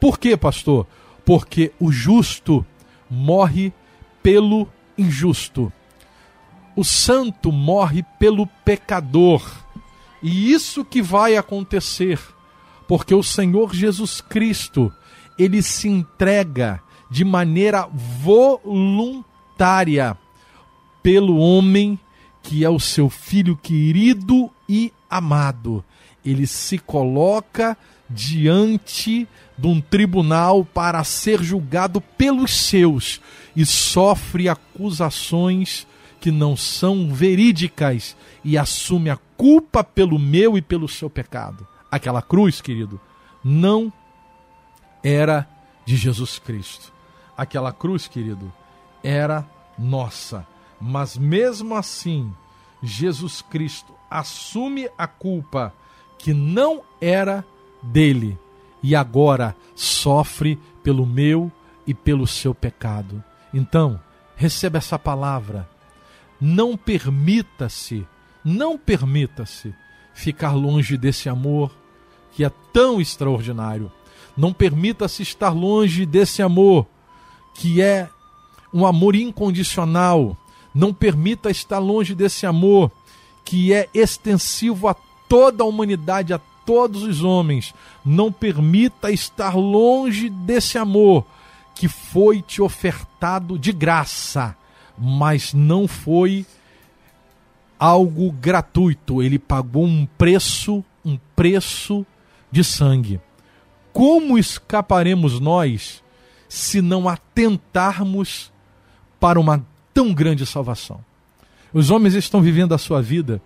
Por 0.00 0.18
quê, 0.18 0.36
pastor? 0.36 0.86
Porque 1.24 1.72
o 1.78 1.90
justo 1.92 2.64
morre 3.10 3.72
pelo 4.22 4.68
injusto. 4.96 5.72
O 6.76 6.84
santo 6.84 7.50
morre 7.50 8.04
pelo 8.18 8.46
pecador. 8.64 9.42
E 10.22 10.52
isso 10.52 10.84
que 10.84 11.00
vai 11.00 11.36
acontecer, 11.36 12.20
porque 12.86 13.14
o 13.14 13.22
Senhor 13.22 13.74
Jesus 13.74 14.20
Cristo, 14.20 14.92
ele 15.38 15.62
se 15.62 15.88
entrega 15.88 16.82
de 17.10 17.24
maneira 17.24 17.88
voluntária 18.22 20.16
pelo 21.02 21.38
homem 21.38 21.98
que 22.42 22.64
é 22.64 22.70
o 22.70 22.80
seu 22.80 23.10
filho 23.10 23.56
querido 23.56 24.50
e 24.68 24.92
amado. 25.10 25.84
Ele 26.24 26.46
se 26.46 26.78
coloca 26.78 27.76
diante 28.08 29.28
de 29.56 29.66
um 29.66 29.80
tribunal 29.80 30.64
para 30.64 31.04
ser 31.04 31.42
julgado 31.42 32.00
pelos 32.00 32.52
seus 32.52 33.20
e 33.54 33.66
sofre 33.66 34.48
acusações 34.48 35.86
que 36.20 36.30
não 36.30 36.56
são 36.56 37.12
verídicas 37.12 38.16
e 38.44 38.58
assume 38.58 39.10
a 39.10 39.18
culpa 39.36 39.84
pelo 39.84 40.18
meu 40.18 40.58
e 40.58 40.62
pelo 40.62 40.88
seu 40.88 41.08
pecado. 41.08 41.66
Aquela 41.90 42.20
cruz, 42.20 42.60
querido, 42.60 43.00
não 43.44 43.92
era 45.02 45.48
de 45.86 45.96
Jesus 45.96 46.38
Cristo. 46.38 46.92
Aquela 47.36 47.72
cruz, 47.72 48.08
querido, 48.08 48.52
era 49.02 49.48
nossa. 49.78 50.46
Mas 50.80 51.16
mesmo 51.16 51.74
assim, 51.74 52.32
Jesus 52.82 53.42
Cristo 53.42 53.92
assume 54.10 54.90
a 54.98 55.06
culpa 55.06 55.72
que 56.18 56.34
não 56.34 56.82
era 57.00 57.44
dele 57.82 58.38
e 58.82 58.94
agora 58.94 59.56
sofre 59.74 60.58
pelo 60.82 61.06
meu 61.06 61.50
e 61.86 61.94
pelo 61.94 62.26
seu 62.26 62.54
pecado. 62.54 63.22
Então, 63.52 64.00
receba 64.36 64.78
essa 64.78 64.98
palavra. 64.98 65.68
Não 66.40 66.76
permita-se, 66.76 68.06
não 68.44 68.78
permita-se 68.78 69.74
ficar 70.14 70.52
longe 70.52 70.96
desse 70.96 71.28
amor 71.28 71.70
que 72.32 72.44
é 72.44 72.50
tão 72.72 73.00
extraordinário. 73.00 73.90
Não 74.36 74.52
permita-se 74.52 75.22
estar 75.22 75.50
longe 75.50 76.06
desse 76.06 76.42
amor 76.42 76.86
que 77.54 77.82
é 77.82 78.08
um 78.72 78.86
amor 78.86 79.16
incondicional. 79.16 80.36
Não 80.74 80.92
permita 80.94 81.50
estar 81.50 81.78
longe 81.78 82.14
desse 82.14 82.46
amor 82.46 82.90
que 83.44 83.72
é 83.72 83.88
extensivo 83.92 84.86
a 84.86 84.94
toda 85.28 85.64
a 85.64 85.66
humanidade, 85.66 86.32
a 86.32 86.40
todos 86.64 87.02
os 87.02 87.24
homens. 87.24 87.74
Não 88.04 88.30
permita 88.30 89.10
estar 89.10 89.56
longe 89.56 90.28
desse 90.28 90.78
amor 90.78 91.24
que 91.74 91.88
foi 91.88 92.42
te 92.42 92.60
ofertado 92.60 93.58
de 93.58 93.72
graça, 93.72 94.56
mas 95.00 95.54
não 95.54 95.86
foi 95.86 96.44
algo 97.78 98.32
gratuito. 98.32 99.22
Ele 99.22 99.38
pagou 99.38 99.84
um 99.84 100.06
preço, 100.18 100.84
um 101.04 101.18
preço 101.36 102.04
de 102.50 102.64
sangue. 102.64 103.20
Como 103.92 104.38
escaparemos 104.38 105.40
nós 105.40 106.02
se 106.48 106.80
não 106.80 107.08
atentarmos 107.08 108.52
para 109.20 109.38
uma 109.38 109.64
tão 109.92 110.14
grande 110.14 110.46
salvação. 110.46 111.04
Os 111.72 111.90
homens 111.90 112.14
estão 112.14 112.40
vivendo 112.40 112.72
a 112.72 112.78
sua 112.78 113.02
vida 113.02 113.42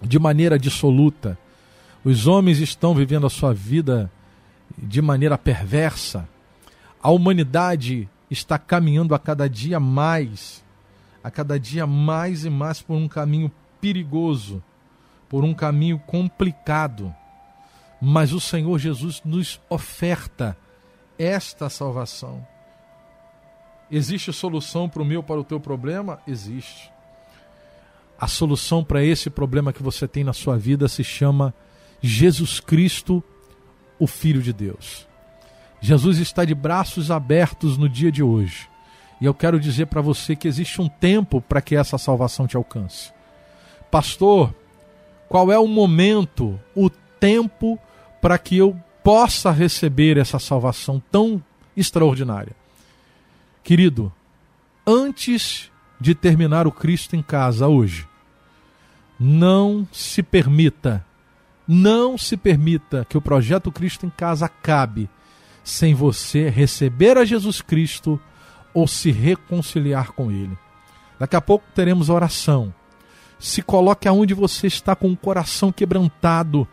de 0.00 0.18
maneira 0.18 0.58
dissoluta. 0.58 1.38
Os 2.04 2.26
homens 2.26 2.58
estão 2.58 2.94
vivendo 2.94 3.26
a 3.26 3.30
sua 3.30 3.54
vida 3.54 4.10
de 4.76 5.00
maneira 5.00 5.38
perversa. 5.38 6.28
A 7.02 7.10
humanidade 7.10 8.08
está 8.30 8.58
caminhando 8.58 9.14
a 9.14 9.18
cada 9.18 9.48
dia 9.48 9.78
mais, 9.78 10.61
a 11.22 11.30
cada 11.30 11.58
dia 11.58 11.86
mais 11.86 12.44
e 12.44 12.50
mais 12.50 12.82
por 12.82 12.94
um 12.94 13.08
caminho 13.08 13.50
perigoso, 13.80 14.62
por 15.28 15.44
um 15.44 15.54
caminho 15.54 15.98
complicado. 15.98 17.14
Mas 18.00 18.32
o 18.32 18.40
Senhor 18.40 18.78
Jesus 18.78 19.22
nos 19.24 19.60
oferta 19.68 20.56
esta 21.18 21.68
salvação. 21.68 22.46
Existe 23.90 24.32
solução 24.32 24.88
para 24.88 25.02
o 25.02 25.04
meu, 25.04 25.22
para 25.22 25.40
o 25.40 25.44
teu 25.44 25.60
problema? 25.60 26.18
Existe. 26.26 26.90
A 28.18 28.26
solução 28.26 28.82
para 28.82 29.04
esse 29.04 29.28
problema 29.28 29.72
que 29.72 29.82
você 29.82 30.08
tem 30.08 30.24
na 30.24 30.32
sua 30.32 30.56
vida 30.56 30.88
se 30.88 31.04
chama 31.04 31.54
Jesus 32.00 32.58
Cristo, 32.58 33.22
o 33.98 34.06
Filho 34.06 34.42
de 34.42 34.52
Deus. 34.52 35.06
Jesus 35.80 36.18
está 36.18 36.44
de 36.44 36.54
braços 36.54 37.10
abertos 37.10 37.76
no 37.76 37.88
dia 37.88 38.10
de 38.10 38.22
hoje. 38.22 38.71
E 39.22 39.24
eu 39.24 39.32
quero 39.32 39.60
dizer 39.60 39.86
para 39.86 40.00
você 40.00 40.34
que 40.34 40.48
existe 40.48 40.82
um 40.82 40.88
tempo 40.88 41.40
para 41.40 41.62
que 41.62 41.76
essa 41.76 41.96
salvação 41.96 42.44
te 42.44 42.56
alcance. 42.56 43.12
Pastor, 43.88 44.52
qual 45.28 45.52
é 45.52 45.56
o 45.56 45.68
momento, 45.68 46.58
o 46.74 46.90
tempo 46.90 47.78
para 48.20 48.36
que 48.36 48.56
eu 48.56 48.76
possa 49.04 49.52
receber 49.52 50.16
essa 50.16 50.40
salvação 50.40 51.00
tão 51.08 51.40
extraordinária. 51.76 52.56
Querido, 53.62 54.12
antes 54.84 55.70
de 56.00 56.16
terminar 56.16 56.66
o 56.66 56.72
Cristo 56.72 57.14
em 57.14 57.22
casa 57.22 57.68
hoje, 57.68 58.08
não 59.20 59.86
se 59.92 60.20
permita, 60.20 61.06
não 61.66 62.18
se 62.18 62.36
permita 62.36 63.06
que 63.08 63.16
o 63.16 63.22
projeto 63.22 63.70
Cristo 63.70 64.04
em 64.04 64.10
casa 64.10 64.46
acabe 64.46 65.08
sem 65.62 65.94
você 65.94 66.48
receber 66.48 67.16
a 67.16 67.24
Jesus 67.24 67.60
Cristo 67.60 68.20
ou 68.74 68.86
se 68.86 69.10
reconciliar 69.10 70.12
com 70.12 70.30
Ele. 70.30 70.56
Daqui 71.18 71.36
a 71.36 71.40
pouco 71.40 71.64
teremos 71.74 72.08
oração. 72.08 72.74
Se 73.38 73.62
coloque 73.62 74.08
aonde 74.08 74.34
você 74.34 74.66
está 74.66 74.94
com 74.94 75.10
o 75.10 75.16
coração 75.16 75.72
quebrantado, 75.72 76.66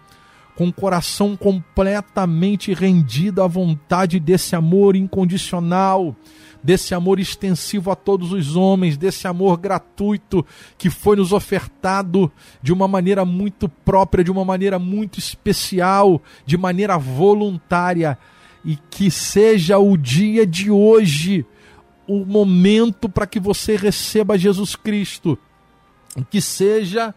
com 0.55 0.67
o 0.67 0.73
coração 0.73 1.37
completamente 1.37 2.73
rendido 2.73 3.41
à 3.41 3.47
vontade 3.47 4.19
desse 4.19 4.55
amor 4.55 4.95
incondicional, 4.95 6.15
desse 6.61 6.93
amor 6.93 7.19
extensivo 7.19 7.91
a 7.91 7.95
todos 7.95 8.31
os 8.31 8.55
homens, 8.55 8.97
desse 8.97 9.27
amor 9.27 9.57
gratuito 9.57 10.45
que 10.77 10.89
foi 10.89 11.15
nos 11.15 11.31
ofertado 11.31 12.31
de 12.61 12.73
uma 12.73 12.87
maneira 12.87 13.23
muito 13.23 13.69
própria, 13.69 14.23
de 14.23 14.31
uma 14.31 14.43
maneira 14.43 14.77
muito 14.77 15.17
especial, 15.17 16.21
de 16.45 16.57
maneira 16.57 16.97
voluntária. 16.97 18.17
E 18.65 18.77
que 18.89 19.09
seja 19.09 19.79
o 19.79 19.95
dia 19.95 20.45
de 20.45 20.69
hoje 20.69 21.45
o 22.09 22.25
momento 22.25 23.07
para 23.07 23.27
que 23.27 23.39
você 23.39 23.75
receba 23.75 24.35
Jesus 24.35 24.75
Cristo. 24.75 25.37
Que 26.31 26.41
seja 26.41 27.13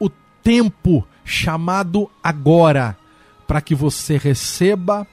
o 0.00 0.08
tempo 0.42 1.06
chamado 1.22 2.10
agora 2.22 2.96
para 3.46 3.60
que 3.60 3.74
você 3.74 4.16
receba 4.16 5.06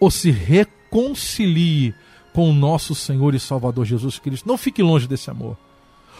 ou 0.00 0.10
se 0.10 0.30
reconcilie 0.30 1.94
com 2.32 2.48
o 2.48 2.54
nosso 2.54 2.94
Senhor 2.94 3.34
e 3.34 3.38
Salvador 3.40 3.84
Jesus 3.84 4.18
Cristo. 4.18 4.48
Não 4.48 4.56
fique 4.56 4.82
longe 4.82 5.06
desse 5.06 5.30
amor. 5.30 5.58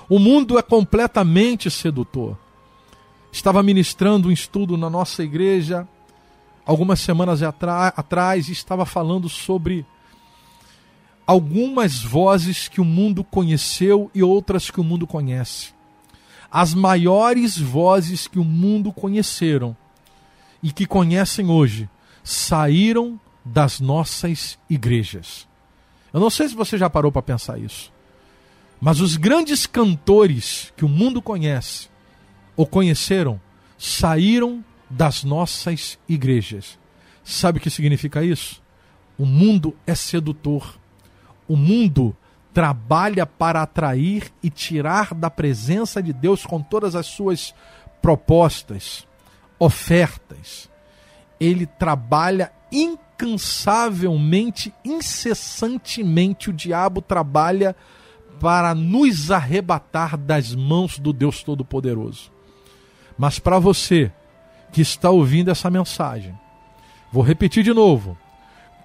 O 0.06 0.18
mundo 0.18 0.58
é 0.58 0.62
completamente 0.62 1.70
sedutor. 1.70 2.36
Estava 3.32 3.62
ministrando 3.62 4.28
um 4.28 4.32
estudo 4.32 4.76
na 4.76 4.90
nossa 4.90 5.24
igreja 5.24 5.88
algumas 6.66 7.00
semanas 7.00 7.42
atrás 7.42 8.48
e 8.48 8.52
estava 8.52 8.84
falando 8.84 9.26
sobre 9.28 9.86
algumas 11.26 12.02
vozes 12.02 12.68
que 12.68 12.80
o 12.80 12.84
mundo 12.84 13.24
conheceu 13.24 14.10
e 14.14 14.22
outras 14.22 14.70
que 14.70 14.80
o 14.80 14.84
mundo 14.84 15.06
conhece. 15.06 15.72
As 16.50 16.74
maiores 16.74 17.58
vozes 17.58 18.26
que 18.26 18.38
o 18.38 18.44
mundo 18.44 18.92
conheceram 18.92 19.76
e 20.62 20.70
que 20.70 20.86
conhecem 20.86 21.48
hoje 21.48 21.88
saíram 22.22 23.20
das 23.44 23.80
nossas 23.80 24.58
igrejas. 24.70 25.46
Eu 26.12 26.20
não 26.20 26.30
sei 26.30 26.48
se 26.48 26.54
você 26.54 26.78
já 26.78 26.88
parou 26.88 27.10
para 27.10 27.22
pensar 27.22 27.58
isso. 27.58 27.92
Mas 28.80 29.00
os 29.00 29.16
grandes 29.16 29.66
cantores 29.66 30.72
que 30.76 30.84
o 30.84 30.88
mundo 30.88 31.20
conhece 31.20 31.88
ou 32.56 32.66
conheceram 32.66 33.40
saíram 33.76 34.64
das 34.88 35.24
nossas 35.24 35.98
igrejas. 36.08 36.78
Sabe 37.24 37.58
o 37.58 37.60
que 37.60 37.70
significa 37.70 38.22
isso? 38.22 38.62
O 39.18 39.26
mundo 39.26 39.76
é 39.86 39.94
sedutor. 39.94 40.78
O 41.48 41.56
mundo 41.56 42.16
trabalha 42.52 43.26
para 43.26 43.62
atrair 43.62 44.32
e 44.42 44.48
tirar 44.48 45.12
da 45.12 45.28
presença 45.28 46.00
de 46.02 46.12
Deus 46.12 46.46
com 46.46 46.62
todas 46.62 46.94
as 46.94 47.06
suas 47.06 47.52
propostas, 48.00 49.06
ofertas. 49.58 50.70
Ele 51.40 51.66
trabalha 51.66 52.52
incansavelmente, 52.70 54.72
incessantemente, 54.84 56.50
o 56.50 56.52
diabo 56.52 57.02
trabalha 57.02 57.74
para 58.40 58.74
nos 58.74 59.30
arrebatar 59.30 60.16
das 60.16 60.54
mãos 60.54 60.98
do 60.98 61.12
Deus 61.12 61.42
Todo-Poderoso. 61.42 62.32
Mas 63.16 63.38
para 63.38 63.58
você 63.58 64.12
que 64.72 64.80
está 64.80 65.10
ouvindo 65.10 65.50
essa 65.50 65.70
mensagem, 65.70 66.34
vou 67.12 67.22
repetir 67.22 67.62
de 67.62 67.72
novo: 67.72 68.18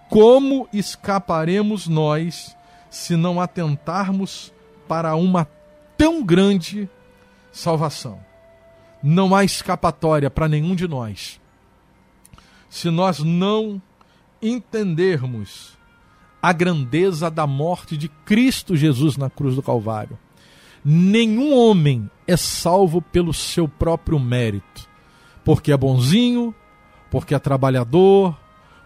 como 0.10 0.68
escaparemos 0.74 1.88
nós 1.88 2.56
se 2.90 3.16
não 3.16 3.40
atentarmos 3.40 4.52
para 4.88 5.16
uma 5.16 5.48
tão 5.98 6.24
grande 6.24 6.90
salvação? 7.52 8.20
Não 9.02 9.36
há 9.36 9.44
escapatória 9.44 10.30
para 10.30 10.48
nenhum 10.48 10.76
de 10.76 10.88
nós 10.88 11.40
se 12.70 12.90
nós 12.92 13.20
não 13.20 13.82
entendermos 14.42 15.78
a 16.42 16.54
grandeza 16.54 17.30
da 17.30 17.46
morte 17.46 17.98
de 17.98 18.08
Cristo 18.08 18.78
Jesus 18.78 19.18
na 19.18 19.30
cruz 19.30 19.56
do 19.56 19.64
Calvário. 19.64 20.18
Nenhum 20.86 21.54
homem 21.54 22.10
é 22.26 22.38
salvo 22.38 23.02
pelo 23.02 23.34
seu 23.34 23.68
próprio 23.68 24.18
mérito, 24.18 24.88
porque 25.44 25.74
é 25.74 25.78
bonzinho, 25.78 26.56
porque 27.12 27.36
é 27.36 27.40
trabalhador, 27.40 28.38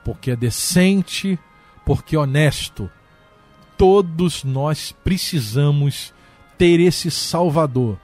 porque 0.03 0.31
é 0.31 0.35
decente, 0.35 1.37
porque 1.85 2.15
é 2.15 2.19
honesto. 2.19 2.89
Todos 3.77 4.43
nós 4.43 4.95
precisamos 5.03 6.13
ter 6.57 6.79
esse 6.79 7.09
Salvador, 7.09 7.97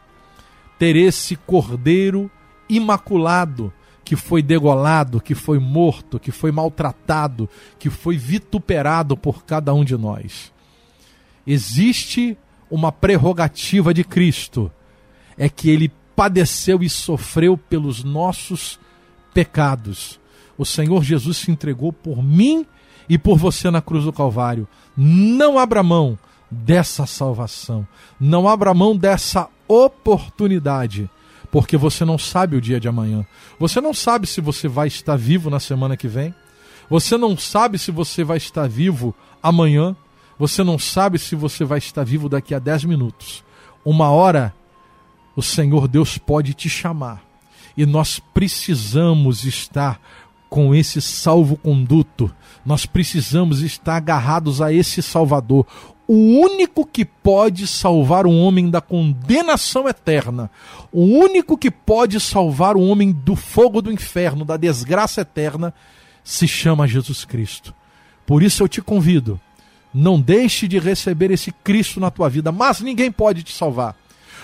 ter 0.77 0.95
esse 0.95 1.35
Cordeiro 1.35 2.29
imaculado 2.67 3.73
que 4.03 4.15
foi 4.15 4.41
degolado, 4.41 5.21
que 5.21 5.35
foi 5.35 5.59
morto, 5.59 6.19
que 6.19 6.31
foi 6.31 6.51
maltratado, 6.51 7.47
que 7.77 7.91
foi 7.91 8.17
vituperado 8.17 9.15
por 9.15 9.43
cada 9.45 9.71
um 9.71 9.83
de 9.83 9.95
nós. 9.95 10.51
Existe 11.45 12.35
uma 12.71 12.91
prerrogativa 12.91 13.93
de 13.93 14.03
Cristo, 14.03 14.71
é 15.37 15.47
que 15.47 15.69
ele 15.69 15.91
padeceu 16.15 16.81
e 16.81 16.89
sofreu 16.89 17.55
pelos 17.55 18.03
nossos 18.03 18.79
pecados. 19.33 20.18
O 20.59 20.65
Senhor 20.65 21.01
Jesus 21.05 21.37
se 21.37 21.49
entregou 21.49 21.93
por 21.93 22.21
mim 22.21 22.65
e 23.07 23.17
por 23.17 23.37
você 23.37 23.71
na 23.71 23.81
cruz 23.81 24.03
do 24.03 24.11
Calvário. 24.11 24.67
Não 24.95 25.57
abra 25.57 25.81
mão 25.81 26.19
dessa 26.51 27.05
salvação. 27.05 27.87
Não 28.19 28.45
abra 28.45 28.73
mão 28.73 28.95
dessa 28.95 29.47
oportunidade 29.69 31.09
porque 31.49 31.77
você 31.77 32.03
não 32.03 32.17
sabe 32.17 32.57
o 32.57 32.61
dia 32.61 32.77
de 32.77 32.89
amanhã. 32.89 33.25
Você 33.57 33.79
não 33.79 33.93
sabe 33.93 34.27
se 34.27 34.41
você 34.41 34.67
vai 34.67 34.87
estar 34.87 35.15
vivo 35.15 35.49
na 35.49 35.61
semana 35.61 35.95
que 35.95 36.09
vem. 36.09 36.35
Você 36.89 37.17
não 37.17 37.37
sabe 37.37 37.79
se 37.79 37.89
você 37.89 38.23
vai 38.23 38.37
estar 38.37 38.67
vivo 38.67 39.15
amanhã. 39.41 39.95
Você 40.37 40.61
não 40.61 40.77
sabe 40.77 41.17
se 41.17 41.35
você 41.35 41.63
vai 41.63 41.77
estar 41.77 42.03
vivo 42.03 42.27
daqui 42.27 42.53
a 42.53 42.59
10 42.59 42.83
minutos. 42.83 43.43
Uma 43.83 44.09
hora, 44.09 44.53
o 45.37 45.41
Senhor 45.41 45.87
Deus 45.87 46.17
pode 46.17 46.53
te 46.53 46.69
chamar. 46.69 47.23
E 47.77 47.85
nós 47.85 48.19
precisamos 48.33 49.45
estar 49.45 50.01
com 50.49 50.73
esse 50.73 51.01
salvo-conduto. 51.01 52.33
Nós 52.65 52.85
precisamos 52.85 53.61
estar 53.61 53.95
agarrados 53.95 54.61
a 54.61 54.73
esse 54.73 55.01
Salvador 55.01 55.65
o 56.11 56.39
único 56.39 56.83
que 56.87 57.05
pode 57.05 57.67
salvar 57.67 58.25
um 58.25 58.41
homem 58.41 58.67
da 58.67 58.81
condenação 58.81 59.87
eterna, 59.87 60.49
o 60.91 61.03
único 61.03 61.55
que 61.55 61.69
pode 61.69 62.19
salvar 62.19 62.75
um 62.75 62.89
homem 62.89 63.11
do 63.11 63.35
fogo 63.35 63.79
do 63.79 63.91
inferno, 63.91 64.43
da 64.43 64.57
desgraça 64.57 65.21
eterna, 65.21 65.71
se 66.23 66.47
chama 66.47 66.87
Jesus 66.87 67.25
Cristo. 67.25 67.75
Por 68.25 68.41
isso 68.41 68.63
eu 68.63 68.67
te 68.67 68.81
convido, 68.81 69.39
não 69.93 70.19
deixe 70.19 70.67
de 70.67 70.79
receber 70.79 71.29
esse 71.29 71.51
Cristo 71.51 71.99
na 71.99 72.09
tua 72.09 72.27
vida, 72.27 72.51
mas 72.51 72.81
ninguém 72.81 73.11
pode 73.11 73.43
te 73.43 73.53
salvar 73.53 73.95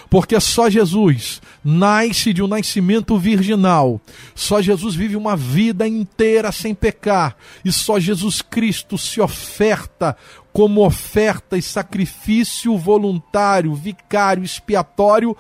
porque 0.10 0.40
só 0.40 0.70
Jesus 0.70 1.42
nasce 1.64 2.34
de 2.34 2.42
um 2.42 2.48
nascimento 2.48 3.18
virginal, 3.18 4.00
só 4.34 4.62
Jesus 4.62 4.96
vive 4.96 5.16
uma 5.16 5.36
vida 5.36 5.88
inteira 5.88 6.52
sem 6.52 6.74
pecar, 6.76 7.36
e 7.64 7.72
só 7.72 8.00
Jesus 8.00 8.42
Cristo 8.42 8.98
se 8.98 9.20
oferta 9.20 10.16
como 10.54 10.86
oferta 10.86 11.58
e 11.58 11.62
sacrifício 11.62 12.78
voluntário, 12.78 13.74
vicário, 13.74 14.44
expiatório 14.44 15.36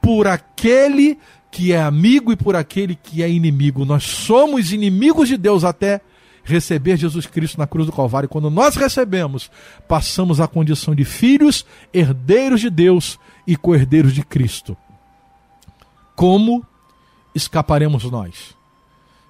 por 0.00 0.26
aquele 0.26 1.18
que 1.50 1.72
é 1.72 1.80
amigo 1.80 2.32
e 2.32 2.36
por 2.36 2.56
aquele 2.56 2.94
que 2.94 3.22
é 3.22 3.28
inimigo. 3.30 3.84
Nós 3.84 4.04
somos 4.04 4.72
inimigos 4.72 5.28
de 5.28 5.36
Deus 5.36 5.64
até 5.64 6.00
receber 6.42 6.96
Jesus 6.96 7.26
Cristo 7.26 7.58
na 7.58 7.66
cruz 7.66 7.86
do 7.86 7.92
Calvário. 7.92 8.28
Quando 8.28 8.50
nós 8.50 8.76
recebemos, 8.76 9.50
passamos 9.88 10.40
a 10.40 10.46
condição 10.46 10.94
de 10.94 11.04
filhos, 11.04 11.64
herdeiros 11.92 12.60
de 12.60 12.70
Deus 12.70 13.18
e 13.46 13.56
co-herdeiros 13.56 14.12
de 14.12 14.22
Cristo. 14.22 14.76
Como 16.14 16.64
escaparemos 17.34 18.04
nós 18.04 18.54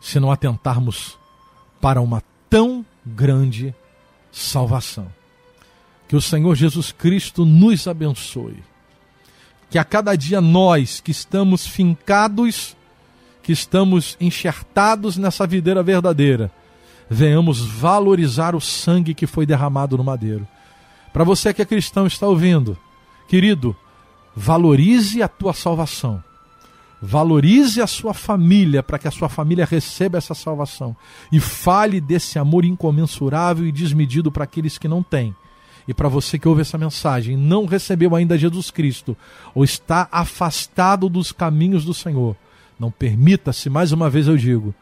se 0.01 0.21
não 0.21 0.31
atentarmos 0.31 1.19
para 1.81 2.01
uma 2.01 2.23
tão 2.49 2.85
grande 3.05 3.75
salvação? 4.31 5.11
Que 6.07 6.17
o 6.17 6.21
Senhor 6.21 6.55
Jesus 6.55 6.93
Cristo 6.93 7.45
nos 7.45 7.89
abençoe. 7.89 8.63
Que 9.71 9.79
a 9.79 9.85
cada 9.85 10.15
dia 10.15 10.41
nós 10.41 11.01
que 11.01 11.11
estamos 11.11 11.67
fincados, 11.67 12.77
que 13.43 13.53
estamos 13.53 14.17
enxertados 14.21 15.17
nessa 15.17 15.47
videira 15.47 15.83
verdadeira, 15.83 16.53
venhamos 17.09 17.61
valorizar 17.61 18.55
o 18.55 18.61
sangue 18.61 19.15
que 19.15 19.27
foi 19.27 19.45
derramado 19.45 19.97
no 19.97 20.05
madeiro 20.05 20.47
Para 21.13 21.25
você 21.25 21.53
que 21.53 21.63
é 21.63 21.65
cristão 21.65 22.07
está 22.07 22.27
ouvindo, 22.27 22.79
querido, 23.29 23.77
valorize 24.35 25.23
a 25.23 25.29
tua 25.29 25.53
salvação. 25.53 26.23
Valorize 27.01 27.83
a 27.83 27.87
sua 27.87 28.15
família 28.15 28.83
para 28.83 28.99
que 28.99 29.07
a 29.07 29.11
sua 29.11 29.29
família 29.29 29.67
receba 29.67 30.19
essa 30.19 30.35
salvação. 30.35 30.97
E 31.31 31.39
fale 31.39 32.01
desse 32.01 32.39
amor 32.39 32.65
incomensurável 32.65 33.67
e 33.67 33.73
desmedido 33.73 34.33
para 34.33 34.45
aqueles 34.45 34.79
que 34.79 34.89
não 34.89 35.03
têm. 35.03 35.35
E 35.87 35.93
para 35.93 36.09
você 36.09 36.39
que 36.39 36.49
ouve 36.49 36.63
essa 36.63 36.79
mensagem, 36.79 37.37
não 37.37 37.67
recebeu 37.67 38.17
ainda 38.17 38.39
Jesus 38.39 38.71
Cristo, 38.71 39.15
ou 39.55 39.63
está 39.63 40.09
afastado 40.11 41.11
dos 41.11 41.31
caminhos 41.31 41.85
do 41.85 41.93
Senhor, 41.93 42.35
não 42.81 42.91
permita-se, 42.91 43.69
mais 43.69 43.93
uma 43.93 44.09
vez 44.09 44.27
eu 44.27 44.37
digo, 44.37 44.75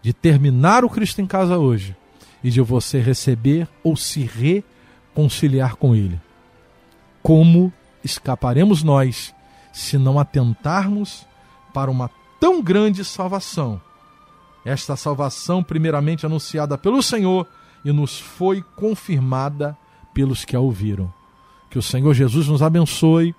de 0.00 0.14
terminar 0.14 0.86
o 0.86 0.88
Cristo 0.88 1.20
em 1.20 1.26
casa 1.26 1.58
hoje 1.58 1.94
e 2.42 2.50
de 2.50 2.62
você 2.62 2.98
receber 2.98 3.68
ou 3.84 3.94
se 3.94 4.22
reconciliar 4.22 5.76
com 5.76 5.94
Ele. 5.94 6.18
Como 7.22 7.70
escaparemos 8.04 8.82
nós 8.82 9.34
se 9.72 9.96
não 9.96 10.18
atentarmos 10.18 11.26
para 11.72 11.90
uma 11.90 12.10
tão 12.38 12.62
grande 12.62 13.04
salvação? 13.04 13.80
Esta 14.64 14.96
salvação, 14.96 15.62
primeiramente 15.62 16.24
anunciada 16.24 16.78
pelo 16.78 17.02
Senhor 17.02 17.46
e 17.84 17.92
nos 17.92 18.18
foi 18.18 18.62
confirmada 18.76 19.76
pelos 20.14 20.44
que 20.44 20.54
a 20.54 20.60
ouviram. 20.60 21.12
Que 21.70 21.78
o 21.78 21.82
Senhor 21.82 22.14
Jesus 22.14 22.46
nos 22.46 22.62
abençoe. 22.62 23.34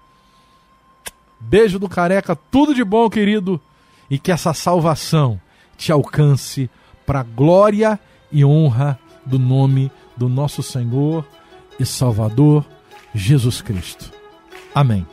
Beijo 1.39 1.79
do 1.79 1.87
careca, 1.87 2.35
tudo 2.35 2.73
de 2.73 2.83
bom, 2.83 3.09
querido, 3.09 3.61
e 4.09 4.17
que 4.17 4.31
essa 4.31 4.53
salvação 4.53 5.39
te 5.77 5.91
alcance 5.91 6.69
para 7.05 7.23
glória 7.23 7.99
e 8.31 8.43
honra 8.43 8.99
do 9.25 9.37
nome 9.37 9.91
do 10.15 10.27
nosso 10.27 10.63
Senhor 10.63 11.25
e 11.79 11.85
Salvador 11.85 12.65
Jesus 13.13 13.61
Cristo. 13.61 14.22
Amém. 14.73 15.05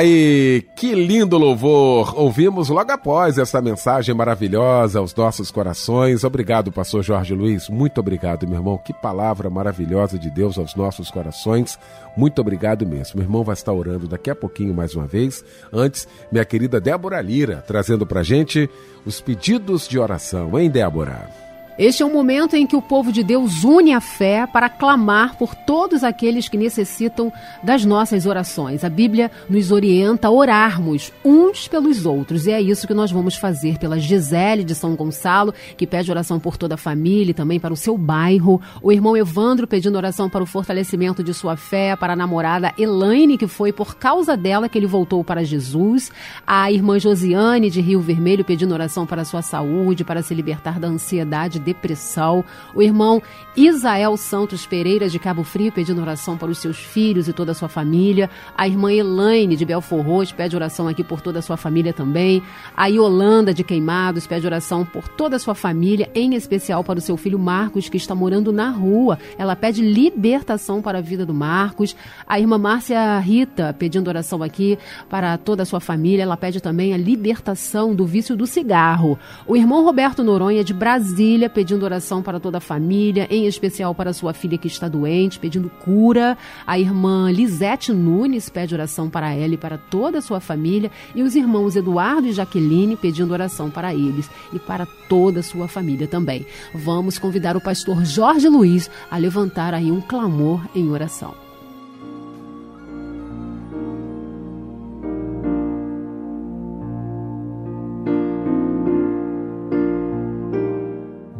Aí, 0.00 0.62
que 0.74 0.94
lindo 0.94 1.36
louvor! 1.36 2.18
Ouvimos 2.18 2.68
logo 2.68 2.90
após 2.90 3.36
essa 3.38 3.60
mensagem 3.60 4.14
maravilhosa 4.14 4.98
aos 4.98 5.14
nossos 5.14 5.50
corações. 5.50 6.24
Obrigado, 6.24 6.72
pastor 6.72 7.02
Jorge 7.02 7.34
Luiz. 7.34 7.68
Muito 7.68 8.00
obrigado, 8.00 8.48
meu 8.48 8.58
irmão. 8.58 8.78
Que 8.78 8.92
palavra 8.94 9.50
maravilhosa 9.50 10.18
de 10.18 10.30
Deus 10.30 10.58
aos 10.58 10.74
nossos 10.74 11.10
corações. 11.10 11.78
Muito 12.16 12.40
obrigado 12.40 12.86
mesmo. 12.86 13.16
Meu 13.16 13.24
irmão 13.24 13.44
vai 13.44 13.52
estar 13.52 13.72
orando 13.72 14.08
daqui 14.08 14.30
a 14.30 14.34
pouquinho 14.34 14.74
mais 14.74 14.94
uma 14.94 15.06
vez. 15.06 15.44
Antes, 15.72 16.08
minha 16.32 16.44
querida 16.44 16.80
Débora 16.80 17.20
Lira, 17.20 17.62
trazendo 17.66 18.06
pra 18.06 18.22
gente 18.22 18.68
os 19.04 19.20
pedidos 19.20 19.86
de 19.86 19.98
oração, 19.98 20.58
hein, 20.58 20.70
Débora? 20.70 21.49
Este 21.78 22.02
é 22.02 22.06
um 22.06 22.12
momento 22.12 22.54
em 22.56 22.66
que 22.66 22.76
o 22.76 22.82
povo 22.82 23.10
de 23.10 23.22
Deus 23.22 23.64
une 23.64 23.94
a 23.94 24.00
fé 24.00 24.46
para 24.46 24.68
clamar 24.68 25.36
por 25.36 25.54
todos 25.54 26.04
aqueles 26.04 26.48
que 26.48 26.58
necessitam 26.58 27.32
das 27.62 27.84
nossas 27.84 28.26
orações. 28.26 28.84
A 28.84 28.90
Bíblia 28.90 29.30
nos 29.48 29.70
orienta 29.72 30.28
a 30.28 30.30
orarmos 30.30 31.12
uns 31.24 31.68
pelos 31.68 32.04
outros 32.04 32.46
e 32.46 32.50
é 32.50 32.60
isso 32.60 32.86
que 32.86 32.92
nós 32.92 33.10
vamos 33.10 33.36
fazer 33.36 33.78
pela 33.78 33.98
Gisele 33.98 34.64
de 34.64 34.74
São 34.74 34.94
Gonçalo, 34.94 35.54
que 35.76 35.86
pede 35.86 36.10
oração 36.10 36.38
por 36.38 36.56
toda 36.56 36.74
a 36.74 36.78
família 36.78 37.30
e 37.30 37.34
também 37.34 37.60
para 37.60 37.72
o 37.72 37.76
seu 37.76 37.96
bairro. 37.96 38.60
O 38.82 38.92
irmão 38.92 39.16
Evandro 39.16 39.66
pedindo 39.66 39.96
oração 39.96 40.28
para 40.28 40.42
o 40.42 40.46
fortalecimento 40.46 41.24
de 41.24 41.32
sua 41.32 41.56
fé, 41.56 41.96
para 41.96 42.12
a 42.12 42.16
namorada 42.16 42.74
Elaine, 42.76 43.38
que 43.38 43.46
foi 43.46 43.72
por 43.72 43.96
causa 43.96 44.36
dela 44.36 44.68
que 44.68 44.76
ele 44.76 44.86
voltou 44.86 45.22
para 45.22 45.44
Jesus. 45.44 46.10
A 46.46 46.70
irmã 46.70 46.98
Josiane 46.98 47.70
de 47.70 47.80
Rio 47.80 48.00
Vermelho 48.00 48.44
pedindo 48.44 48.74
oração 48.74 49.06
para 49.06 49.24
sua 49.24 49.40
saúde, 49.40 50.04
para 50.04 50.22
se 50.22 50.34
libertar 50.34 50.78
da 50.78 50.88
ansiedade 50.88 51.59
depressão. 51.60 52.44
O 52.74 52.82
irmão 52.82 53.22
Isael 53.56 54.16
Santos 54.16 54.64
Pereira, 54.66 55.08
de 55.08 55.18
Cabo 55.18 55.44
Frio, 55.44 55.72
pedindo 55.72 56.00
oração 56.00 56.36
para 56.36 56.50
os 56.50 56.58
seus 56.58 56.78
filhos 56.78 57.28
e 57.28 57.32
toda 57.32 57.52
a 57.52 57.54
sua 57.54 57.68
família. 57.68 58.30
A 58.56 58.66
irmã 58.66 58.92
Elaine, 58.92 59.56
de 59.56 59.64
Belfor 59.64 60.00
Roxo, 60.00 60.34
pede 60.34 60.56
oração 60.56 60.88
aqui 60.88 61.04
por 61.04 61.20
toda 61.20 61.40
a 61.40 61.42
sua 61.42 61.56
família 61.56 61.92
também. 61.92 62.42
A 62.76 62.86
Yolanda, 62.86 63.52
de 63.52 63.62
Queimados, 63.64 64.26
pede 64.26 64.46
oração 64.46 64.84
por 64.84 65.08
toda 65.08 65.36
a 65.36 65.38
sua 65.38 65.54
família, 65.54 66.10
em 66.14 66.34
especial 66.34 66.82
para 66.84 66.98
o 66.98 67.02
seu 67.02 67.16
filho 67.16 67.38
Marcos, 67.38 67.88
que 67.88 67.96
está 67.96 68.14
morando 68.14 68.52
na 68.52 68.70
rua. 68.70 69.18
Ela 69.36 69.56
pede 69.56 69.82
libertação 69.82 70.80
para 70.80 70.98
a 70.98 71.02
vida 71.02 71.26
do 71.26 71.34
Marcos. 71.34 71.94
A 72.26 72.38
irmã 72.38 72.56
Márcia 72.56 73.18
Rita, 73.18 73.74
pedindo 73.78 74.08
oração 74.08 74.42
aqui 74.42 74.78
para 75.08 75.36
toda 75.36 75.64
a 75.64 75.66
sua 75.66 75.80
família. 75.80 76.22
Ela 76.22 76.36
pede 76.36 76.60
também 76.60 76.94
a 76.94 76.96
libertação 76.96 77.94
do 77.94 78.06
vício 78.06 78.36
do 78.36 78.46
cigarro. 78.46 79.18
O 79.46 79.56
irmão 79.56 79.84
Roberto 79.84 80.22
Noronha, 80.22 80.62
de 80.62 80.72
Brasília, 80.72 81.49
pedindo 81.50 81.84
oração 81.84 82.22
para 82.22 82.40
toda 82.40 82.58
a 82.58 82.60
família, 82.60 83.26
em 83.30 83.46
especial 83.46 83.94
para 83.94 84.12
sua 84.12 84.32
filha 84.32 84.58
que 84.58 84.68
está 84.68 84.88
doente, 84.88 85.38
pedindo 85.38 85.68
cura. 85.68 86.36
A 86.66 86.78
irmã 86.78 87.30
Lisete 87.30 87.92
Nunes 87.92 88.48
pede 88.48 88.74
oração 88.74 89.10
para 89.10 89.32
ela 89.32 89.54
e 89.54 89.58
para 89.58 89.78
toda 89.78 90.18
a 90.18 90.22
sua 90.22 90.40
família. 90.40 90.90
E 91.14 91.22
os 91.22 91.34
irmãos 91.34 91.76
Eduardo 91.76 92.28
e 92.28 92.32
Jaqueline 92.32 92.96
pedindo 92.96 93.32
oração 93.32 93.70
para 93.70 93.94
eles 93.94 94.30
e 94.52 94.58
para 94.58 94.86
toda 95.08 95.40
a 95.40 95.42
sua 95.42 95.68
família 95.68 96.06
também. 96.06 96.46
Vamos 96.74 97.18
convidar 97.18 97.56
o 97.56 97.60
pastor 97.60 98.04
Jorge 98.04 98.48
Luiz 98.48 98.90
a 99.10 99.16
levantar 99.16 99.74
aí 99.74 99.90
um 99.90 100.00
clamor 100.00 100.60
em 100.74 100.88
oração. 100.90 101.49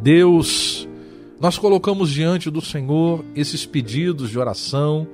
Deus, 0.02 0.88
nós 1.38 1.58
colocamos 1.58 2.10
diante 2.10 2.50
do 2.50 2.62
Senhor 2.62 3.22
esses 3.36 3.66
pedidos 3.66 4.30
de 4.30 4.38
oração. 4.38 5.06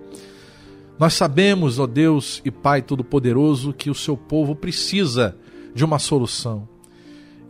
Nós 0.97 1.14
sabemos, 1.14 1.80
ó 1.80 1.89
Deus 1.89 2.41
e 2.45 2.53
Pai 2.53 2.82
Todo-Poderoso, 2.82 3.72
que 3.72 3.91
o 3.91 3.95
seu 3.95 4.16
povo 4.16 4.55
precisa 4.55 5.37
de 5.74 5.84
uma 5.84 5.99
solução. 5.99 6.68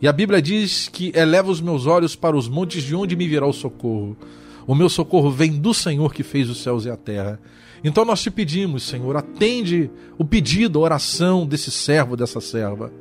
E 0.01 0.07
a 0.07 0.11
Bíblia 0.11 0.41
diz 0.41 0.89
que 0.89 1.11
eleva 1.15 1.51
os 1.51 1.61
meus 1.61 1.85
olhos 1.85 2.15
para 2.15 2.35
os 2.35 2.49
montes 2.49 2.83
de 2.83 2.95
onde 2.95 3.15
me 3.15 3.27
virá 3.27 3.45
o 3.45 3.53
socorro. 3.53 4.17
O 4.65 4.73
meu 4.73 4.89
socorro 4.89 5.29
vem 5.29 5.51
do 5.51 5.75
Senhor 5.75 6.11
que 6.13 6.23
fez 6.23 6.49
os 6.49 6.61
céus 6.63 6.85
e 6.85 6.89
a 6.89 6.97
terra. 6.97 7.39
Então 7.83 8.03
nós 8.03 8.21
te 8.21 8.31
pedimos, 8.31 8.81
Senhor, 8.81 9.15
atende 9.15 9.91
o 10.17 10.25
pedido, 10.25 10.79
a 10.79 10.81
oração 10.81 11.45
desse 11.45 11.69
servo, 11.69 12.17
dessa 12.17 12.41
serva, 12.41 12.91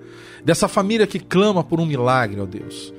dessa 0.44 0.68
família 0.68 1.06
que 1.06 1.18
clama 1.18 1.64
por 1.64 1.80
um 1.80 1.86
milagre, 1.86 2.38
ó 2.38 2.44
Deus. 2.44 2.92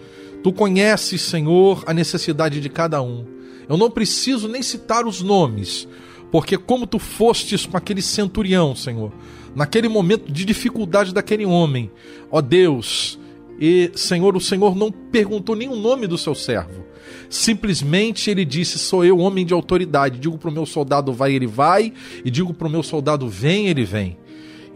Tu 0.43 0.53
conheces, 0.53 1.21
Senhor, 1.21 1.83
a 1.85 1.93
necessidade 1.93 2.59
de 2.59 2.69
cada 2.69 3.01
um. 3.01 3.25
Eu 3.67 3.77
não 3.77 3.91
preciso 3.91 4.47
nem 4.47 4.61
citar 4.61 5.05
os 5.05 5.21
nomes, 5.21 5.87
porque 6.31 6.57
como 6.57 6.87
tu 6.87 6.99
fostes 6.99 7.65
com 7.65 7.75
aquele 7.75 8.01
centurião, 8.01 8.75
Senhor, 8.75 9.11
naquele 9.55 9.89
momento 9.89 10.31
de 10.31 10.45
dificuldade 10.45 11.13
daquele 11.13 11.45
homem, 11.45 11.91
ó 12.31 12.41
Deus, 12.41 13.19
e 13.59 13.91
Senhor, 13.95 14.35
o 14.35 14.41
Senhor 14.41 14.75
não 14.75 14.91
perguntou 14.91 15.55
nem 15.55 15.67
o 15.67 15.75
nome 15.75 16.05
do 16.05 16.17
seu 16.17 16.35
servo. 16.35 16.85
Simplesmente 17.29 18.29
ele 18.29 18.45
disse: 18.45 18.77
Sou 18.77 19.03
eu, 19.03 19.17
homem 19.17 19.45
de 19.45 19.53
autoridade. 19.53 20.19
Digo 20.19 20.37
para 20.37 20.49
o 20.49 20.53
meu 20.53 20.65
soldado, 20.65 21.11
vai, 21.11 21.33
ele 21.33 21.47
vai, 21.47 21.91
e 22.23 22.29
digo 22.29 22.53
para 22.53 22.67
o 22.67 22.71
meu 22.71 22.83
soldado, 22.83 23.27
vem, 23.27 23.67
ele 23.67 23.83
vem. 23.83 24.17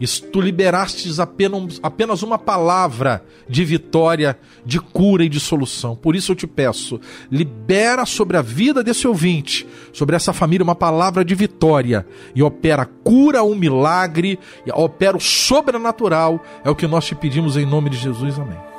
Tu 0.06 0.40
liberastes 0.40 1.20
apenas, 1.20 1.78
apenas 1.82 2.22
uma 2.22 2.38
palavra 2.38 3.24
de 3.48 3.64
vitória, 3.64 4.38
de 4.64 4.80
cura 4.80 5.24
e 5.24 5.28
de 5.28 5.38
solução. 5.38 5.94
Por 5.94 6.16
isso 6.16 6.32
eu 6.32 6.36
te 6.36 6.46
peço, 6.46 7.00
libera 7.30 8.04
sobre 8.04 8.36
a 8.36 8.42
vida 8.42 8.82
desse 8.82 9.06
ouvinte, 9.06 9.66
sobre 9.92 10.16
essa 10.16 10.32
família, 10.32 10.64
uma 10.64 10.74
palavra 10.74 11.24
de 11.24 11.34
vitória. 11.34 12.06
E 12.34 12.42
opera 12.42 12.84
cura, 12.84 13.42
um 13.42 13.54
milagre, 13.54 14.38
opera 14.74 15.16
o 15.16 15.20
sobrenatural. 15.20 16.42
É 16.64 16.70
o 16.70 16.76
que 16.76 16.86
nós 16.86 17.06
te 17.06 17.14
pedimos 17.14 17.56
em 17.56 17.66
nome 17.66 17.90
de 17.90 17.96
Jesus. 17.96 18.38
Amém. 18.38 18.71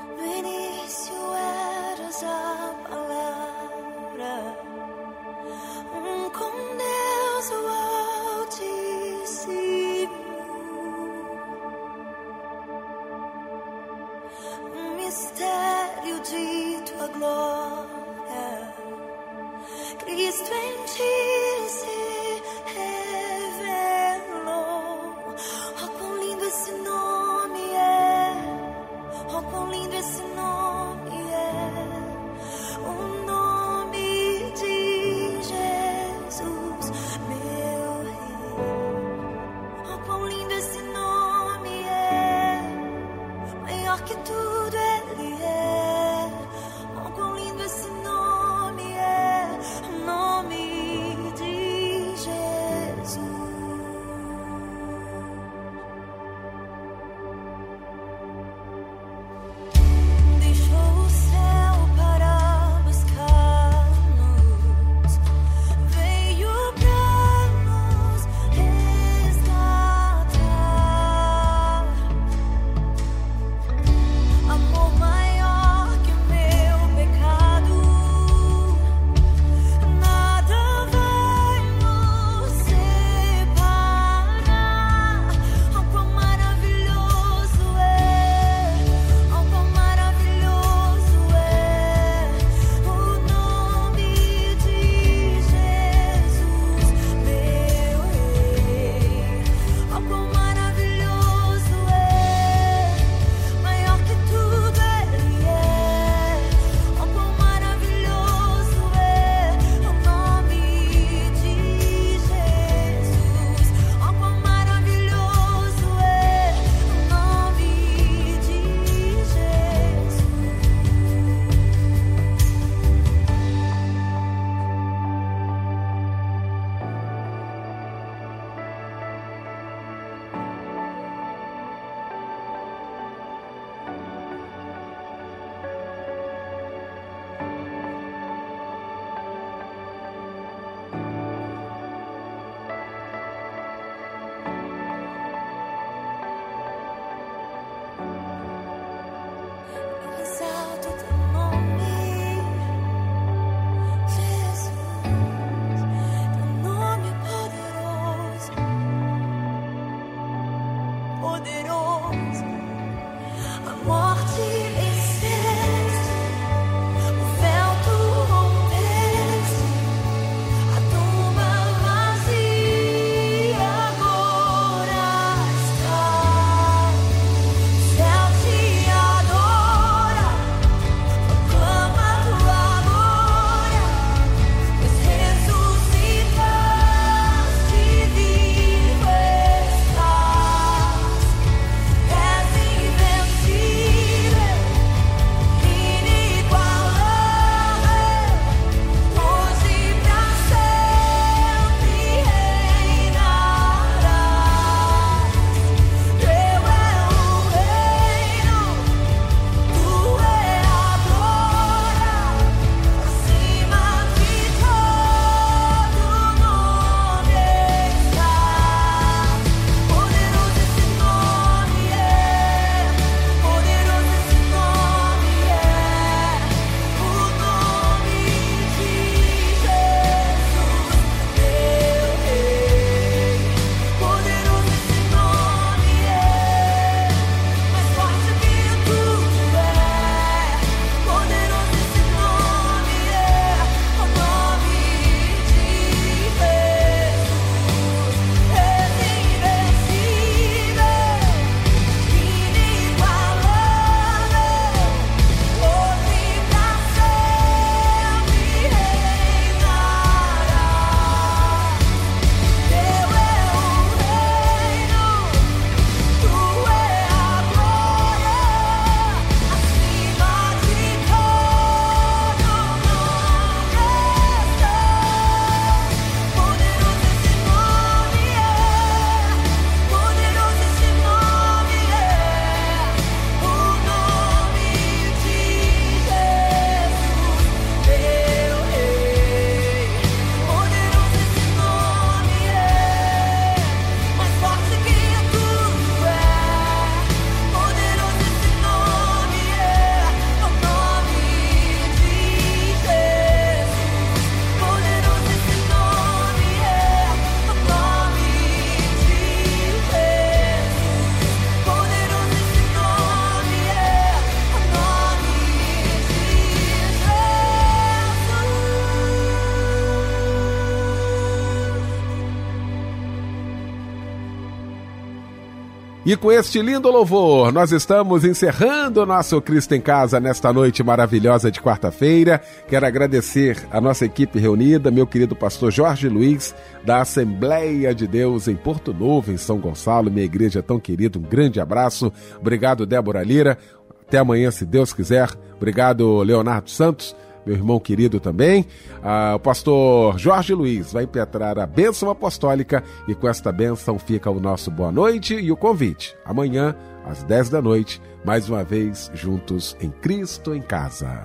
E 326.06 326.18
com 326.18 326.30
este 326.30 326.62
lindo 326.62 326.92
louvor, 326.92 327.54
nós 327.54 327.72
estamos 327.72 328.26
encerrando 328.26 329.02
o 329.02 329.06
nosso 329.06 329.42
Cristo 329.42 329.74
em 329.74 329.80
Casa 329.80 330.20
nesta 330.20 330.52
noite 330.52 330.84
maravilhosa 330.84 331.50
de 331.50 331.62
quarta-feira. 331.62 332.42
Quero 332.68 332.86
agradecer 332.86 333.66
a 333.72 333.80
nossa 333.80 334.06
equipe 334.06 334.38
reunida, 334.38 334.92
meu 334.92 335.08
querido 335.08 335.34
pastor 335.34 335.72
Jorge 335.72 336.10
Luiz, 336.10 336.54
da 336.84 337.00
Assembleia 337.00 337.96
de 337.96 338.06
Deus 338.06 338.50
em 338.50 338.56
Porto 338.56 338.94
Novo, 338.94 339.32
em 339.32 339.38
São 339.38 339.58
Gonçalo, 339.60 340.12
minha 340.12 340.26
igreja 340.26 340.62
tão 340.62 340.78
querida. 340.78 341.18
Um 341.18 341.22
grande 341.22 341.62
abraço. 341.62 342.12
Obrigado, 342.38 342.86
Débora 342.86 343.24
Lira. 343.24 343.58
Até 344.06 344.18
amanhã, 344.18 344.52
se 344.52 344.66
Deus 344.66 344.92
quiser. 344.92 345.30
Obrigado, 345.56 346.22
Leonardo 346.22 346.70
Santos 346.70 347.16
meu 347.46 347.56
irmão 347.56 347.80
querido 347.80 348.20
também. 348.20 348.66
Ah, 349.02 349.34
o 349.36 349.40
pastor 349.40 350.18
Jorge 350.18 350.54
Luiz 350.54 350.94
vai 350.94 351.04
impetrar 351.04 351.60
a 351.60 351.66
bênção 351.66 352.10
apostólica 352.10 352.84
e 353.08 353.14
com 353.14 353.28
esta 353.28 353.52
bênção 353.52 354.00
fica 354.00 354.30
o 354.30 354.40
nosso 354.40 354.72
boa 354.72 354.92
noite 354.92 355.34
e 355.36 355.52
o 355.52 355.58
convite. 355.58 356.16
Amanhã, 356.26 356.76
às 357.06 357.24
10 357.24 357.50
da 357.50 357.62
noite, 357.62 358.02
mais 358.26 358.50
uma 358.50 358.64
vez 358.64 359.12
juntos 359.14 359.76
em 359.82 359.90
Cristo 359.90 360.54
em 360.54 360.62
Casa. 360.62 361.22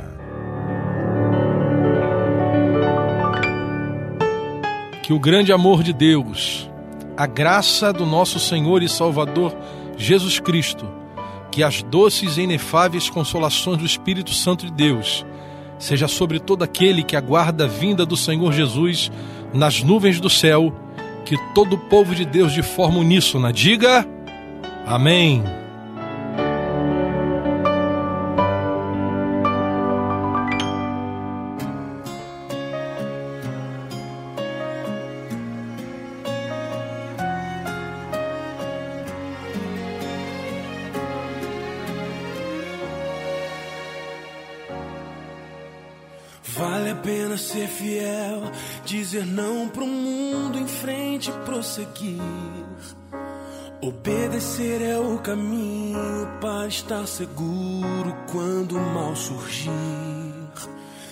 Que 5.02 5.12
o 5.12 5.20
grande 5.20 5.52
amor 5.52 5.82
de 5.82 5.92
Deus, 5.92 6.70
a 7.16 7.26
graça 7.26 7.92
do 7.92 8.04
nosso 8.04 8.38
Senhor 8.38 8.82
e 8.82 8.88
Salvador 8.88 9.56
Jesus 9.96 10.38
Cristo, 10.38 10.86
que 11.50 11.62
as 11.62 11.82
doces 11.82 12.36
e 12.36 12.42
inefáveis 12.42 13.08
consolações 13.08 13.78
do 13.78 13.86
Espírito 13.86 14.34
Santo 14.34 14.66
de 14.66 14.72
Deus 14.72 15.24
seja 15.79 16.09
sobre 16.09 16.39
todo 16.39 16.62
aquele 16.62 17.03
que 17.03 17.16
aguarda 17.16 17.64
a 17.64 17.68
vinda 17.68 18.05
do 18.05 18.16
Senhor 18.16 18.53
Jesus 18.53 19.11
nas 19.53 19.83
nuvens 19.83 20.20
do 20.20 20.29
céu, 20.29 20.74
que 21.24 21.37
todo 21.55 21.74
o 21.74 21.79
povo 21.79 22.14
de 22.14 22.24
Deus 22.24 22.53
de 22.53 22.62
forma 22.62 22.99
uníssona 22.99 23.53
diga: 23.53 24.07
Amém. 24.87 25.43
Vale 46.59 46.90
a 46.90 46.96
pena 46.96 47.38
ser 47.38 47.68
fiel, 47.68 48.42
dizer 48.84 49.24
não 49.24 49.68
pro 49.68 49.86
mundo 49.86 50.59
em 50.59 50.66
frente 50.66 51.30
prosseguir. 51.44 52.20
Obedecer 53.80 54.82
é 54.82 54.98
o 54.98 55.18
caminho 55.18 56.26
para 56.40 56.66
estar 56.66 57.06
seguro 57.06 58.12
quando 58.32 58.76
o 58.76 58.80
mal 58.80 59.14
surgir. 59.14 59.70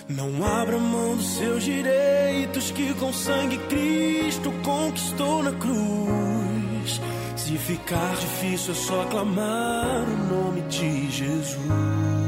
Não 0.08 0.44
abra 0.44 0.78
mão 0.78 1.14
dos 1.14 1.36
seus 1.36 1.62
direitos 1.62 2.72
que 2.72 2.92
com 2.94 3.12
sangue 3.12 3.58
Cristo 3.68 4.52
conquistou 4.64 5.44
na 5.44 5.52
cruz. 5.52 7.00
Se 7.36 7.56
ficar 7.56 8.16
difícil 8.16 8.72
é 8.72 8.76
só 8.76 9.04
clamar 9.04 10.04
o 10.08 10.34
nome 10.34 10.62
de 10.62 11.08
Jesus. 11.08 12.25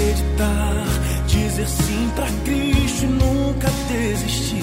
Acreditar, 0.00 0.86
dizer 1.26 1.68
sim 1.68 2.10
pra 2.14 2.26
Cristo 2.44 3.04
e 3.04 3.06
nunca 3.06 3.68
desistir. 3.88 4.62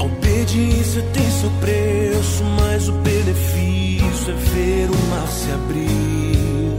A 0.00 0.04
obediência 0.04 1.02
tem 1.12 1.30
seu 1.30 1.50
preço, 1.60 2.44
mas 2.58 2.88
o 2.88 2.92
benefício 2.92 4.30
é 4.30 4.34
ver 4.34 4.88
o 4.90 4.96
mar 5.10 5.28
se 5.28 5.50
abrir. 5.52 6.78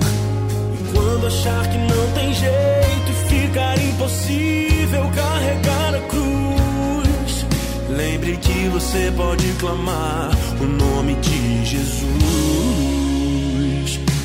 E 0.73 0.91
quando 0.93 1.27
achar 1.27 1.67
que 1.69 1.77
não 1.77 2.11
tem 2.13 2.33
jeito 2.33 3.11
e 3.11 3.13
ficar 3.29 3.79
impossível 3.79 5.11
carregar 5.15 5.95
a 5.95 6.01
cruz, 6.07 7.45
lembre 7.89 8.37
que 8.37 8.69
você 8.69 9.13
pode 9.15 9.47
clamar 9.59 10.31
o 10.59 10.65
nome 10.65 11.15
de 11.15 11.65
Jesus. 11.65 12.17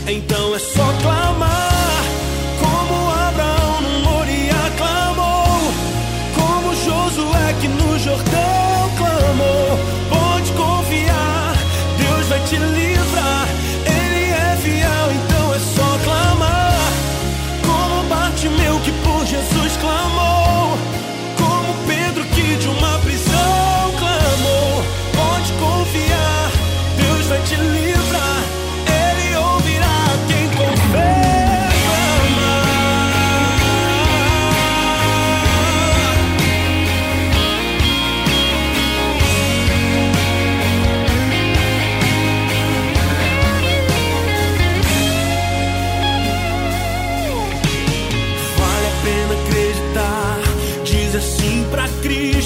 Então 0.05 0.55
é 0.55 0.59
só 0.59 0.93
clamar, 1.01 1.62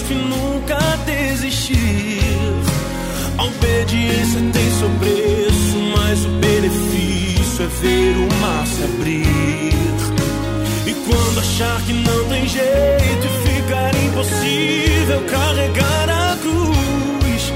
E 0.08 0.14
nunca 0.14 0.78
desistir. 1.04 2.20
A 3.36 3.42
obediência 3.44 4.40
tem 4.52 4.70
seu 4.78 4.88
preço, 5.00 5.76
mas 5.96 6.24
o 6.24 6.28
benefício 6.28 7.64
é 7.64 7.66
ver 7.66 8.16
o 8.16 8.40
mar 8.40 8.64
se 8.66 8.84
abrir. 8.84 9.74
E 10.86 10.94
quando 11.08 11.40
achar 11.40 11.82
que 11.82 11.92
não 11.92 12.24
tem 12.28 12.46
jeito 12.46 13.26
e 13.26 13.48
ficar 13.48 13.94
impossível 13.96 15.22
carregar 15.28 16.08
a 16.08 16.36
cruz, 16.36 17.52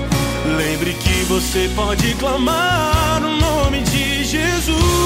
lembre 0.57 0.95
que 0.95 1.25
você 1.29 1.71
pode 1.77 2.15
clamar 2.15 3.23
o 3.23 3.37
nome 3.37 3.83
de 3.83 4.25
Jesus. 4.25 5.00